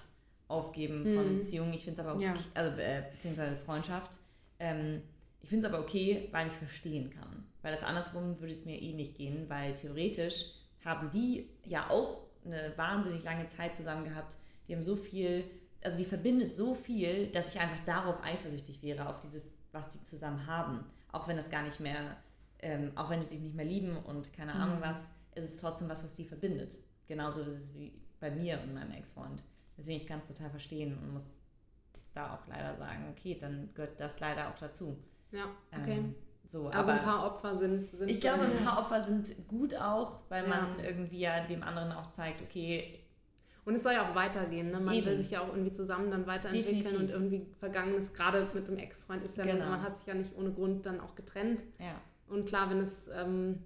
Aufgeben 0.48 1.02
mhm. 1.02 1.16
von 1.16 1.38
Beziehungen. 1.38 1.72
Ich 1.72 1.84
finde 1.84 2.00
es 2.00 2.06
aber 2.06 2.16
okay, 2.16 2.24
ja. 2.24 2.34
also 2.52 2.78
äh, 2.78 3.02
beziehungsweise 3.12 3.56
Freundschaft. 3.56 4.18
Ähm, 4.58 5.02
ich 5.42 5.48
finde 5.48 5.66
es 5.66 5.72
aber 5.72 5.82
okay, 5.82 6.28
weil 6.32 6.46
ich 6.46 6.52
es 6.52 6.58
verstehen 6.58 7.10
kann. 7.10 7.46
Weil 7.62 7.72
das 7.72 7.82
andersrum 7.82 8.40
würde 8.40 8.52
es 8.52 8.64
mir 8.64 8.80
eh 8.80 8.92
nicht 8.92 9.16
gehen, 9.16 9.48
weil 9.48 9.74
theoretisch 9.74 10.52
haben 10.84 11.10
die 11.10 11.48
ja 11.64 11.88
auch 11.88 12.26
eine 12.44 12.72
wahnsinnig 12.76 13.24
lange 13.24 13.46
Zeit 13.48 13.74
zusammen 13.74 14.04
gehabt. 14.04 14.36
Die 14.68 14.74
haben 14.74 14.82
so 14.82 14.96
viel, 14.96 15.44
also 15.82 15.96
die 15.96 16.04
verbindet 16.04 16.54
so 16.54 16.74
viel, 16.74 17.28
dass 17.28 17.54
ich 17.54 17.60
einfach 17.60 17.80
darauf 17.80 18.22
eifersüchtig 18.22 18.82
wäre, 18.82 19.08
auf 19.08 19.20
dieses, 19.20 19.52
was 19.72 19.90
die 19.90 20.02
zusammen 20.02 20.46
haben. 20.46 20.84
Auch 21.12 21.28
wenn 21.28 21.36
das 21.36 21.50
gar 21.50 21.62
nicht 21.62 21.80
mehr, 21.80 22.16
ähm, 22.60 22.92
auch 22.96 23.10
wenn 23.10 23.20
die 23.20 23.26
sich 23.26 23.40
nicht 23.40 23.54
mehr 23.54 23.64
lieben 23.64 23.96
und 23.96 24.32
keine 24.32 24.52
Ahnung 24.54 24.78
mhm. 24.78 24.82
was, 24.82 25.08
ist 25.34 25.44
es 25.44 25.56
trotzdem 25.56 25.88
was, 25.88 26.02
was 26.04 26.14
die 26.14 26.24
verbindet. 26.24 26.78
Genauso 27.06 27.42
ist 27.42 27.56
es 27.56 27.74
wie 27.74 27.92
bei 28.20 28.30
mir 28.30 28.60
und 28.62 28.74
meinem 28.74 28.92
Ex-Freund. 28.92 29.42
Deswegen 29.76 30.00
ich 30.00 30.06
kann 30.06 30.20
es 30.20 30.28
total 30.28 30.50
verstehen 30.50 30.96
und 30.96 31.12
muss 31.12 31.34
da 32.14 32.34
auch 32.34 32.46
leider 32.46 32.76
sagen, 32.76 33.08
okay, 33.10 33.36
dann 33.38 33.70
gehört 33.74 33.98
das 34.00 34.20
leider 34.20 34.48
auch 34.48 34.56
dazu. 34.56 34.96
Ja, 35.32 35.46
okay. 35.72 35.98
Ähm, 35.98 36.14
so, 36.46 36.68
also 36.68 36.90
ein 36.90 37.00
paar 37.00 37.26
Opfer 37.26 37.58
sind, 37.58 37.90
sind 37.90 38.10
Ich 38.10 38.20
glaube, 38.20 38.44
ein 38.44 38.56
paar 38.64 38.78
Opfer 38.78 39.02
sind 39.02 39.48
gut 39.48 39.74
auch, 39.74 40.20
weil 40.28 40.44
ja. 40.44 40.48
man 40.48 40.84
irgendwie 40.84 41.20
ja 41.20 41.44
dem 41.46 41.62
anderen 41.62 41.92
auch 41.92 42.12
zeigt, 42.12 42.42
okay. 42.42 43.00
Und 43.64 43.76
es 43.76 43.82
soll 43.82 43.94
ja 43.94 44.10
auch 44.10 44.14
weitergehen. 44.14 44.70
Ne? 44.70 44.78
Man 44.78 44.94
Eben. 44.94 45.06
will 45.06 45.16
sich 45.16 45.30
ja 45.30 45.40
auch 45.40 45.48
irgendwie 45.48 45.72
zusammen 45.72 46.10
dann 46.10 46.26
weiterentwickeln 46.26 46.84
Definitiv. 46.84 47.00
und 47.00 47.10
irgendwie 47.10 47.46
Vergangenes, 47.58 48.12
gerade 48.12 48.46
mit 48.52 48.68
dem 48.68 48.76
Ex-Freund, 48.76 49.24
ist 49.24 49.38
ja, 49.38 49.44
genau. 49.44 49.66
man 49.66 49.82
hat 49.82 49.96
sich 49.96 50.06
ja 50.06 50.14
nicht 50.14 50.36
ohne 50.36 50.52
Grund 50.52 50.84
dann 50.84 51.00
auch 51.00 51.14
getrennt. 51.14 51.64
Ja. 51.78 51.94
Und 52.28 52.46
klar, 52.46 52.68
wenn 52.68 52.80
es, 52.80 53.08
ähm, 53.08 53.60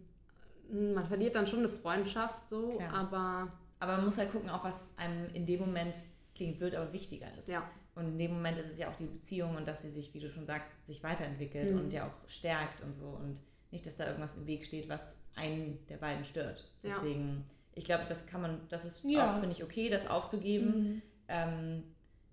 man 0.71 1.05
verliert 1.07 1.35
dann 1.35 1.47
schon 1.47 1.61
eine 1.61 1.69
Freundschaft 1.69 2.49
so, 2.49 2.77
klar. 2.77 2.95
aber. 2.95 3.53
Aber 3.81 3.97
man 3.97 4.07
muss 4.07 4.19
halt 4.19 4.33
gucken, 4.33 4.51
auch 4.51 4.65
was 4.65 4.93
einem 4.97 5.33
in 5.35 5.47
dem 5.47 5.61
Moment 5.61 5.97
klingt 6.35 6.59
blöd, 6.59 6.75
aber 6.75 6.93
wichtiger 6.93 7.27
ist. 7.39 7.49
Ja. 7.49 7.63
Und 7.99 8.07
in 8.07 8.19
dem 8.19 8.33
Moment 8.33 8.59
ist 8.59 8.71
es 8.71 8.79
ja 8.79 8.89
auch 8.89 8.95
die 8.95 9.07
Beziehung 9.07 9.57
und 9.57 9.67
dass 9.67 9.83
sie 9.83 9.91
sich, 9.91 10.15
wie 10.15 10.21
du 10.21 10.31
schon 10.31 10.47
sagst, 10.47 10.71
sich 10.87 11.03
weiterentwickelt 11.03 11.73
mhm. 11.73 11.81
und 11.81 11.93
ja 11.93 12.07
auch 12.07 12.29
stärkt 12.29 12.81
und 12.83 12.93
so. 12.93 13.07
Und 13.07 13.41
nicht, 13.73 13.85
dass 13.87 13.97
da 13.97 14.07
irgendwas 14.07 14.37
im 14.37 14.47
Weg 14.47 14.65
steht, 14.65 14.89
was 14.89 15.17
einen 15.35 15.85
der 15.89 15.97
beiden 15.97 16.25
stört. 16.25 16.65
Deswegen, 16.83 17.29
ja. 17.29 17.55
ich 17.75 17.85
glaube, 17.85 18.05
das 18.07 18.27
kann 18.27 18.41
man, 18.41 18.61
das 18.69 18.85
ist 18.85 19.05
ja. 19.05 19.35
auch, 19.35 19.41
finde 19.41 19.55
ich, 19.55 19.65
okay, 19.65 19.89
das 19.89 20.07
aufzugeben. 20.07 20.67
Mhm. 20.67 21.03
Ähm, 21.29 21.85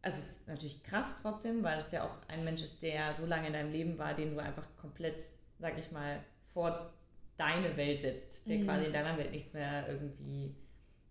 also 0.04 0.20
es 0.20 0.30
ist 0.30 0.48
natürlich 0.48 0.84
krass 0.84 1.18
trotzdem, 1.20 1.64
weil 1.64 1.80
es 1.80 1.92
ja 1.92 2.06
auch 2.06 2.16
ein 2.28 2.44
Mensch 2.44 2.62
ist, 2.62 2.84
der 2.84 3.16
so 3.16 3.26
lange 3.26 3.48
in 3.48 3.54
deinem 3.54 3.72
Leben 3.72 3.98
war, 3.98 4.14
den 4.14 4.36
du 4.36 4.40
einfach 4.40 4.68
komplett, 4.78 5.26
sag 5.58 5.80
ich 5.80 5.92
mal, 5.92 6.20
vor 6.54 6.94
deine 7.38 7.76
Welt 7.76 8.02
setzt, 8.02 8.48
der 8.48 8.60
mhm. 8.60 8.66
quasi 8.66 8.86
in 8.86 8.94
deiner 8.94 9.18
Welt 9.18 9.32
nichts 9.32 9.52
mehr 9.52 9.90
irgendwie 9.90 10.56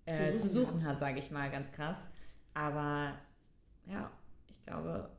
äh, 0.06 0.12
zu 0.12 0.38
suchen, 0.38 0.38
zu 0.38 0.48
suchen 0.48 0.86
hat, 0.86 1.00
sage 1.00 1.18
ich 1.18 1.32
mal, 1.32 1.50
ganz 1.50 1.72
krass. 1.72 2.08
Aber 2.54 3.18
ja, 3.86 4.12
glaube. 4.64 5.10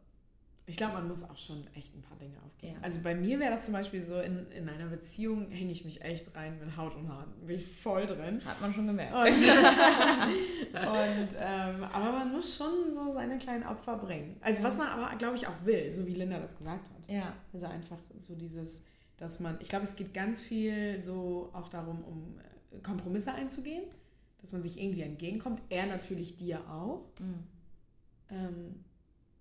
Ich 0.68 0.78
glaube, 0.78 0.94
man 0.94 1.08
muss 1.08 1.24
auch 1.24 1.38
schon 1.38 1.68
echt 1.76 1.94
ein 1.96 2.02
paar 2.02 2.18
Dinge 2.18 2.38
aufgeben. 2.44 2.74
Ja. 2.74 2.80
Also 2.82 3.00
bei 3.04 3.14
mir 3.14 3.40
wäre 3.40 3.52
das 3.52 3.66
zum 3.66 3.74
Beispiel 3.74 4.02
so, 4.02 4.20
in, 4.20 4.50
in 4.50 4.68
einer 4.68 4.88
Beziehung 4.88 5.52
hänge 5.52 5.72
ich 5.72 5.86
mich 5.86 6.02
echt 6.02 6.36
rein 6.36 6.60
mit 6.60 6.76
Haut 6.76 6.96
und 6.96 7.08
Haaren. 7.08 7.32
Bin 7.46 7.60
ich 7.60 7.68
voll 7.68 8.08
drin. 8.08 8.44
Hat 8.44 8.60
man 8.60 8.74
schon 8.74 8.88
gemerkt. 8.88 9.14
Und, 9.14 9.28
und 10.74 11.38
ähm, 11.40 11.84
aber 11.84 12.12
man 12.12 12.32
muss 12.32 12.56
schon 12.56 12.90
so 12.90 13.12
seine 13.12 13.38
kleinen 13.38 13.64
Opfer 13.64 13.98
bringen. 13.98 14.38
Also 14.42 14.64
was 14.64 14.76
man 14.76 14.88
aber, 14.88 15.16
glaube 15.18 15.36
ich, 15.36 15.46
auch 15.46 15.66
will, 15.66 15.94
so 15.94 16.08
wie 16.08 16.16
Linda 16.16 16.40
das 16.40 16.58
gesagt 16.58 16.90
hat. 16.90 17.08
Ja. 17.08 17.34
Also 17.54 17.68
einfach 17.68 18.00
so 18.18 18.34
dieses, 18.34 18.82
dass 19.18 19.40
man, 19.40 19.58
ich 19.60 19.70
glaube, 19.70 19.84
es 19.86 19.96
geht 19.96 20.16
ganz 20.16 20.42
viel 20.42 21.00
so 21.00 21.52
auch 21.54 21.70
darum, 21.70 22.04
um 22.04 22.40
äh, 22.40 22.80
Kompromisse 22.80 23.34
einzugehen, 23.34 23.84
dass 24.40 24.52
man 24.52 24.64
sich 24.64 24.82
irgendwie 24.82 25.02
entgegenkommt. 25.02 25.62
Er 25.70 25.86
natürlich 25.86 26.36
dir 26.36 26.60
auch. 26.70 27.04
Mhm. 27.20 27.44
Ähm, 28.30 28.86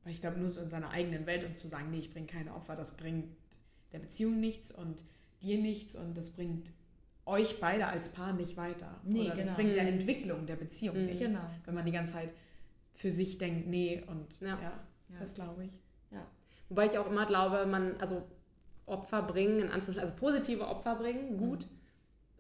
weil 0.05 0.13
ich 0.13 0.21
glaube, 0.21 0.39
nur 0.39 0.51
so 0.51 0.61
in 0.61 0.69
seiner 0.69 0.91
eigenen 0.91 1.27
Welt 1.27 1.45
und 1.45 1.57
zu 1.57 1.67
sagen, 1.67 1.91
nee, 1.91 1.99
ich 1.99 2.13
bringe 2.13 2.27
keine 2.27 2.55
Opfer, 2.55 2.77
das 2.77 2.97
bringt 2.97 3.35
der 3.93 3.99
Beziehung 3.99 4.39
nichts 4.41 4.71
und 4.71 5.03
dir 5.43 5.59
nichts 5.59 5.95
und 5.95 6.17
das 6.17 6.31
bringt 6.31 6.73
euch 7.27 7.59
beide 7.61 7.87
als 7.87 8.11
Paar 8.11 8.33
nicht 8.33 8.57
weiter. 8.57 9.01
Nee, 9.03 9.23
Oder 9.23 9.37
das 9.37 9.47
genau. 9.47 9.57
bringt 9.57 9.75
der 9.77 9.85
mhm. 9.85 9.89
Entwicklung 9.89 10.47
der 10.47 10.57
Beziehung 10.57 10.99
mhm, 10.99 11.07
nichts, 11.07 11.27
genau. 11.27 11.41
wenn 11.65 11.75
man 11.75 11.87
die 11.87 11.93
ganze 11.93 12.13
Zeit 12.13 12.35
für 12.93 13.11
sich 13.11 13.39
denkt, 13.39 13.67
nee, 13.67 14.03
und 14.07 14.41
ja, 14.41 14.61
ja, 14.61 14.73
das 15.19 15.35
glaube 15.35 15.65
ich. 15.65 15.73
Ja. 16.11 16.27
Wobei 16.69 16.87
ich 16.87 16.99
auch 16.99 17.11
immer 17.11 17.27
glaube, 17.27 17.67
man, 17.67 17.97
also 17.99 18.23
Opfer 18.87 19.23
bringen, 19.23 19.61
in 19.61 19.71
Anführungszeichen, 19.71 20.11
also 20.11 20.15
positive 20.15 20.69
Opfer 20.69 20.97
bringen, 20.97 21.39
gut. 21.39 21.61
Mhm 21.61 21.75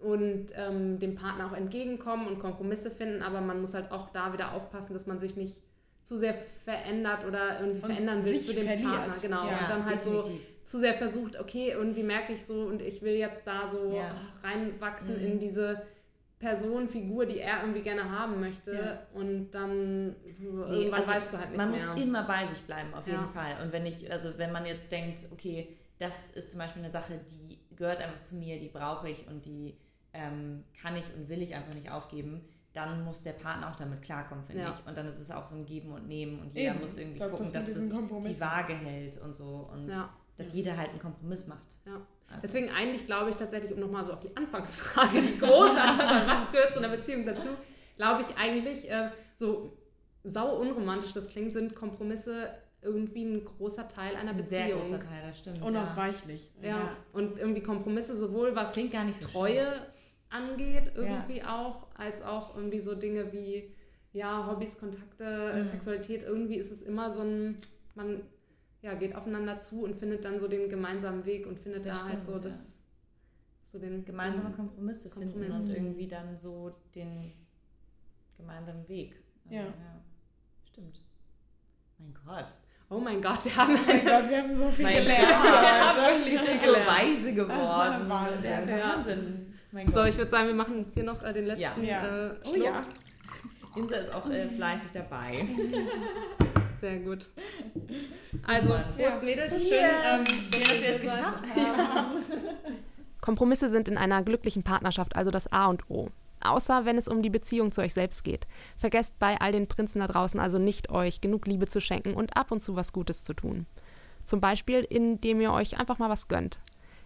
und 0.04 0.48
ähm, 0.54 0.98
dem 0.98 1.14
Partner 1.14 1.46
auch 1.46 1.52
entgegenkommen 1.52 2.26
und 2.26 2.38
Kompromisse 2.38 2.90
finden, 2.90 3.22
aber 3.22 3.40
man 3.40 3.60
muss 3.60 3.72
halt 3.72 3.90
auch 3.90 4.10
da 4.10 4.32
wieder 4.32 4.52
aufpassen, 4.52 4.92
dass 4.92 5.06
man 5.06 5.18
sich 5.18 5.34
nicht 5.34 5.56
zu 6.04 6.16
sehr 6.16 6.34
verändert 6.64 7.24
oder 7.26 7.60
irgendwie 7.60 7.80
und 7.80 7.86
verändern 7.86 8.24
will 8.24 8.38
für 8.38 8.54
den 8.54 8.66
verliert. 8.66 8.92
Partner. 8.92 9.16
Genau. 9.22 9.46
Ja, 9.46 9.58
und 9.60 9.70
dann 9.70 9.84
halt 9.86 10.00
definitiv. 10.00 10.24
so 10.24 10.40
zu 10.64 10.78
sehr 10.78 10.94
versucht, 10.94 11.38
okay, 11.38 11.72
irgendwie 11.72 12.02
merke 12.02 12.32
ich 12.32 12.44
so 12.44 12.62
und 12.62 12.80
ich 12.80 13.02
will 13.02 13.14
jetzt 13.14 13.46
da 13.46 13.68
so 13.70 13.96
ja. 13.96 14.14
reinwachsen 14.42 15.18
mhm. 15.18 15.32
in 15.32 15.38
diese 15.38 15.82
Person, 16.38 16.88
Figur, 16.88 17.26
die 17.26 17.38
er 17.38 17.60
irgendwie 17.60 17.82
gerne 17.82 18.10
haben 18.10 18.40
möchte. 18.40 18.74
Ja. 18.74 19.06
Und 19.18 19.50
dann 19.52 20.08
nee, 20.08 20.14
irgendwann 20.40 21.00
also 21.00 21.12
weißt 21.12 21.32
du 21.32 21.38
halt 21.38 21.50
nicht 21.50 21.56
man 21.56 21.70
mehr. 21.70 21.86
Man 21.86 21.94
muss 21.94 22.04
immer 22.04 22.22
bei 22.24 22.46
sich 22.46 22.60
bleiben, 22.62 22.92
auf 22.94 23.06
jeden 23.06 23.28
Fall. 23.30 23.56
Und 23.62 23.72
wenn 23.72 23.86
ich, 23.86 24.10
also 24.10 24.36
wenn 24.36 24.52
man 24.52 24.66
jetzt 24.66 24.90
denkt, 24.92 25.20
okay, 25.32 25.76
das 25.98 26.30
ist 26.30 26.50
zum 26.50 26.58
Beispiel 26.58 26.82
eine 26.82 26.90
Sache, 26.90 27.20
die 27.30 27.58
gehört 27.76 28.00
einfach 28.00 28.22
zu 28.22 28.34
mir, 28.34 28.58
die 28.58 28.68
brauche 28.68 29.08
ich 29.08 29.26
und 29.26 29.46
die 29.46 29.74
ähm, 30.12 30.64
kann 30.80 30.96
ich 30.96 31.04
und 31.16 31.28
will 31.28 31.42
ich 31.42 31.54
einfach 31.54 31.74
nicht 31.74 31.90
aufgeben, 31.90 32.42
dann 32.74 33.04
muss 33.04 33.22
der 33.22 33.32
Partner 33.32 33.70
auch 33.70 33.76
damit 33.76 34.02
klarkommen, 34.02 34.44
finde 34.44 34.62
ja. 34.62 34.70
ich. 34.70 34.86
Und 34.86 34.96
dann 34.96 35.06
ist 35.06 35.20
es 35.20 35.30
auch 35.30 35.46
so 35.46 35.54
ein 35.54 35.64
Geben 35.64 35.92
und 35.92 36.08
Nehmen 36.08 36.40
und 36.40 36.52
jeder 36.54 36.72
Eben, 36.72 36.80
muss 36.80 36.98
irgendwie 36.98 37.20
dass 37.20 37.30
gucken, 37.30 37.52
das 37.52 37.66
dass 37.66 37.76
es 37.76 37.90
die 37.90 38.40
Waage 38.40 38.74
hält 38.74 39.20
und 39.22 39.34
so 39.34 39.70
und 39.72 39.88
ja. 39.88 40.10
dass 40.36 40.52
jeder 40.52 40.76
halt 40.76 40.90
einen 40.90 40.98
Kompromiss 40.98 41.46
macht. 41.46 41.76
Ja. 41.86 42.00
Also. 42.26 42.40
Deswegen 42.42 42.70
eigentlich 42.70 43.06
glaube 43.06 43.30
ich 43.30 43.36
tatsächlich, 43.36 43.72
um 43.72 43.80
nochmal 43.80 44.04
so 44.04 44.12
auf 44.12 44.20
die 44.20 44.36
Anfangsfrage, 44.36 45.22
die 45.22 45.38
große 45.38 45.80
Antwort, 45.80 46.26
was 46.26 46.50
gehört 46.50 46.72
zu 46.72 46.78
einer 46.80 46.88
Beziehung 46.88 47.24
dazu, 47.24 47.50
glaube 47.96 48.22
ich 48.22 48.36
eigentlich, 48.36 48.90
äh, 48.90 49.10
so 49.36 49.78
sau 50.24 50.56
unromantisch 50.56 51.12
das 51.12 51.28
klingt, 51.28 51.52
sind 51.52 51.76
Kompromisse 51.76 52.50
irgendwie 52.82 53.24
ein 53.24 53.44
großer 53.44 53.86
Teil 53.86 54.16
einer 54.16 54.34
Beziehung. 54.34 54.62
Ein 54.62 54.68
sehr 54.68 54.76
großer 54.76 55.00
Teil, 55.00 55.22
das 55.28 55.38
stimmt. 55.38 55.62
Unausweichlich. 55.62 56.50
Ja. 56.60 56.68
ja. 56.70 56.96
Und 57.12 57.38
irgendwie 57.38 57.62
Kompromisse 57.62 58.16
sowohl 58.16 58.56
was 58.56 58.72
Klingt 58.72 58.92
gar 58.92 59.04
nicht 59.04 59.22
so 59.22 59.28
Treue 59.28 59.64
schön 59.64 59.82
angeht, 60.34 60.92
irgendwie 60.94 61.38
ja. 61.38 61.60
auch, 61.60 61.86
als 61.94 62.20
auch 62.22 62.56
irgendwie 62.56 62.80
so 62.80 62.94
Dinge 62.94 63.32
wie 63.32 63.70
ja, 64.12 64.46
Hobbys, 64.46 64.78
Kontakte, 64.78 65.54
mhm. 65.56 65.64
Sexualität, 65.64 66.22
irgendwie 66.22 66.56
ist 66.56 66.70
es 66.70 66.82
immer 66.82 67.12
so 67.12 67.20
ein, 67.20 67.58
man 67.94 68.22
ja, 68.82 68.94
geht 68.94 69.14
aufeinander 69.14 69.60
zu 69.60 69.82
und 69.84 69.96
findet 69.96 70.24
dann 70.24 70.38
so 70.38 70.46
den 70.46 70.68
gemeinsamen 70.68 71.24
Weg 71.24 71.46
und 71.46 71.58
findet 71.58 71.86
das 71.86 72.00
da 72.00 72.08
halt 72.08 72.20
stimmt, 72.22 72.28
halt 72.28 72.36
so 72.36 72.48
das, 72.48 72.54
ja. 72.54 73.70
so 73.72 73.78
den 73.78 74.04
gemeinsame 74.04 74.50
Kompromisse 74.50 75.08
Kompromiss. 75.08 75.48
finden 75.48 75.62
und 75.62 75.70
irgendwie 75.70 76.06
dann 76.06 76.36
so 76.36 76.76
den 76.94 77.32
gemeinsamen 78.36 78.86
Weg. 78.88 79.16
Also, 79.44 79.56
ja. 79.56 79.62
ja. 79.62 80.00
Stimmt. 80.64 81.00
Mein 81.98 82.14
Gott. 82.24 82.54
Oh 82.90 83.00
mein 83.00 83.22
Gott, 83.22 83.44
wir 83.44 83.56
haben, 83.56 83.74
oh 83.74 83.86
mein 83.86 84.04
Gott, 84.04 84.28
wir 84.28 84.42
haben 84.42 84.54
so 84.54 84.68
viel 84.68 84.86
gelernt. 84.86 85.44
wir 86.24 86.44
sind 86.44 86.64
so 86.64 86.74
weise 86.74 87.34
geworden. 87.34 88.08
Wahnsinn. 88.08 88.68
Wahnsinn. 88.68 89.53
So, 89.92 90.04
ich 90.04 90.16
würde 90.16 90.30
sagen, 90.30 90.46
wir 90.46 90.54
machen 90.54 90.78
jetzt 90.78 90.94
hier 90.94 91.02
noch 91.02 91.20
äh, 91.22 91.32
den 91.32 91.46
letzten 91.46 91.84
ja. 91.84 92.28
Äh, 92.28 92.34
Oh 92.44 92.54
ja. 92.54 92.86
Insa 93.74 93.96
ist 93.96 94.14
auch 94.14 94.28
äh, 94.30 94.46
fleißig 94.46 94.92
dabei. 94.92 95.32
Sehr 96.80 96.98
gut. 97.00 97.28
Also, 98.46 98.68
Prost 98.68 98.98
ja. 98.98 99.20
Mädels. 99.20 99.50
Schön, 99.50 99.72
ähm, 99.72 100.26
schön, 100.26 100.62
dass 100.62 100.80
wir 100.80 100.88
es 100.90 101.00
geschafft 101.00 101.56
haben. 101.56 102.22
Kompromisse 103.20 103.68
sind 103.68 103.88
in 103.88 103.98
einer 103.98 104.22
glücklichen 104.22 104.62
Partnerschaft 104.62 105.16
also 105.16 105.32
das 105.32 105.50
A 105.50 105.66
und 105.66 105.90
O. 105.90 106.10
Außer 106.40 106.84
wenn 106.84 106.98
es 106.98 107.08
um 107.08 107.22
die 107.22 107.30
Beziehung 107.30 107.72
zu 107.72 107.80
euch 107.80 107.94
selbst 107.94 108.22
geht. 108.22 108.46
Vergesst 108.76 109.18
bei 109.18 109.40
all 109.40 109.50
den 109.50 109.66
Prinzen 109.66 110.00
da 110.00 110.06
draußen 110.06 110.38
also 110.38 110.58
nicht, 110.58 110.90
euch 110.90 111.20
genug 111.20 111.46
Liebe 111.46 111.66
zu 111.66 111.80
schenken 111.80 112.14
und 112.14 112.36
ab 112.36 112.52
und 112.52 112.62
zu 112.62 112.76
was 112.76 112.92
Gutes 112.92 113.24
zu 113.24 113.32
tun. 113.34 113.66
Zum 114.24 114.40
Beispiel, 114.40 114.86
indem 114.88 115.40
ihr 115.40 115.52
euch 115.52 115.80
einfach 115.80 115.98
mal 115.98 116.10
was 116.10 116.28
gönnt. 116.28 116.60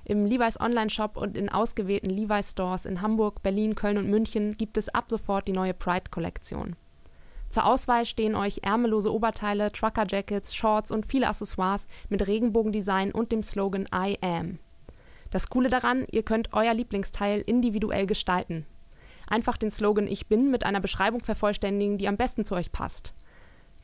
Im 0.08 0.24
Levi's 0.24 0.58
Online-Shop 0.58 1.18
und 1.18 1.36
in 1.36 1.50
ausgewählten 1.50 2.08
Levi's 2.08 2.52
Stores 2.52 2.86
in 2.86 3.02
Hamburg, 3.02 3.42
Berlin, 3.42 3.74
Köln 3.74 3.98
und 3.98 4.08
München 4.08 4.56
gibt 4.56 4.78
es 4.78 4.88
ab 4.88 5.04
sofort 5.08 5.46
die 5.46 5.52
neue 5.52 5.74
Pride-Kollektion. 5.74 6.76
Zur 7.50 7.66
Auswahl 7.66 8.06
stehen 8.06 8.34
euch 8.34 8.60
ärmellose 8.62 9.12
Oberteile, 9.12 9.70
Trucker-Jackets, 9.70 10.54
Shorts 10.54 10.90
und 10.90 11.04
viele 11.04 11.28
Accessoires 11.28 11.86
mit 12.08 12.26
Regenbogendesign 12.26 13.12
und 13.12 13.32
dem 13.32 13.42
Slogan 13.42 13.86
I 13.94 14.16
am. 14.22 14.58
Das 15.30 15.50
Coole 15.50 15.68
daran, 15.68 16.06
ihr 16.10 16.22
könnt 16.22 16.54
euer 16.54 16.72
Lieblingsteil 16.72 17.42
individuell 17.42 18.06
gestalten. 18.06 18.64
Einfach 19.26 19.58
den 19.58 19.70
Slogan 19.70 20.06
Ich 20.06 20.26
bin 20.26 20.50
mit 20.50 20.64
einer 20.64 20.80
Beschreibung 20.80 21.22
vervollständigen, 21.22 21.98
die 21.98 22.08
am 22.08 22.16
besten 22.16 22.46
zu 22.46 22.54
euch 22.54 22.72
passt. 22.72 23.12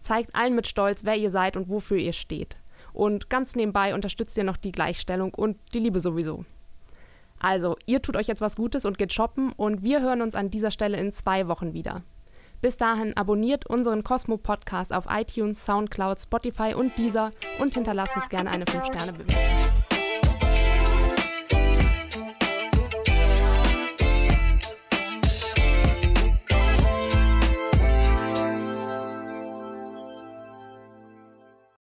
Zeigt 0.00 0.34
allen 0.34 0.54
mit 0.54 0.66
Stolz, 0.66 1.04
wer 1.04 1.16
ihr 1.16 1.30
seid 1.30 1.58
und 1.58 1.68
wofür 1.68 1.98
ihr 1.98 2.14
steht. 2.14 2.56
Und 2.94 3.28
ganz 3.28 3.56
nebenbei 3.56 3.92
unterstützt 3.92 4.38
ihr 4.38 4.44
noch 4.44 4.56
die 4.56 4.72
Gleichstellung 4.72 5.34
und 5.34 5.58
die 5.74 5.80
Liebe 5.80 6.00
sowieso. 6.00 6.46
Also, 7.38 7.76
ihr 7.84 8.00
tut 8.00 8.16
euch 8.16 8.28
jetzt 8.28 8.40
was 8.40 8.56
Gutes 8.56 8.86
und 8.86 8.96
geht 8.96 9.12
shoppen 9.12 9.52
und 9.52 9.82
wir 9.82 10.00
hören 10.00 10.22
uns 10.22 10.34
an 10.34 10.48
dieser 10.48 10.70
Stelle 10.70 10.96
in 10.96 11.12
zwei 11.12 11.46
Wochen 11.48 11.74
wieder. 11.74 12.02
Bis 12.62 12.78
dahin 12.78 13.14
abonniert 13.14 13.66
unseren 13.66 14.04
Cosmo 14.04 14.38
Podcast 14.38 14.94
auf 14.94 15.04
iTunes, 15.10 15.62
Soundcloud, 15.66 16.20
Spotify 16.20 16.72
und 16.72 16.96
dieser 16.96 17.32
und 17.58 17.74
hinterlasst 17.74 18.16
uns 18.16 18.30
gerne 18.30 18.50
eine 18.50 18.64
5-Sterne-Bewertung. 18.64 19.83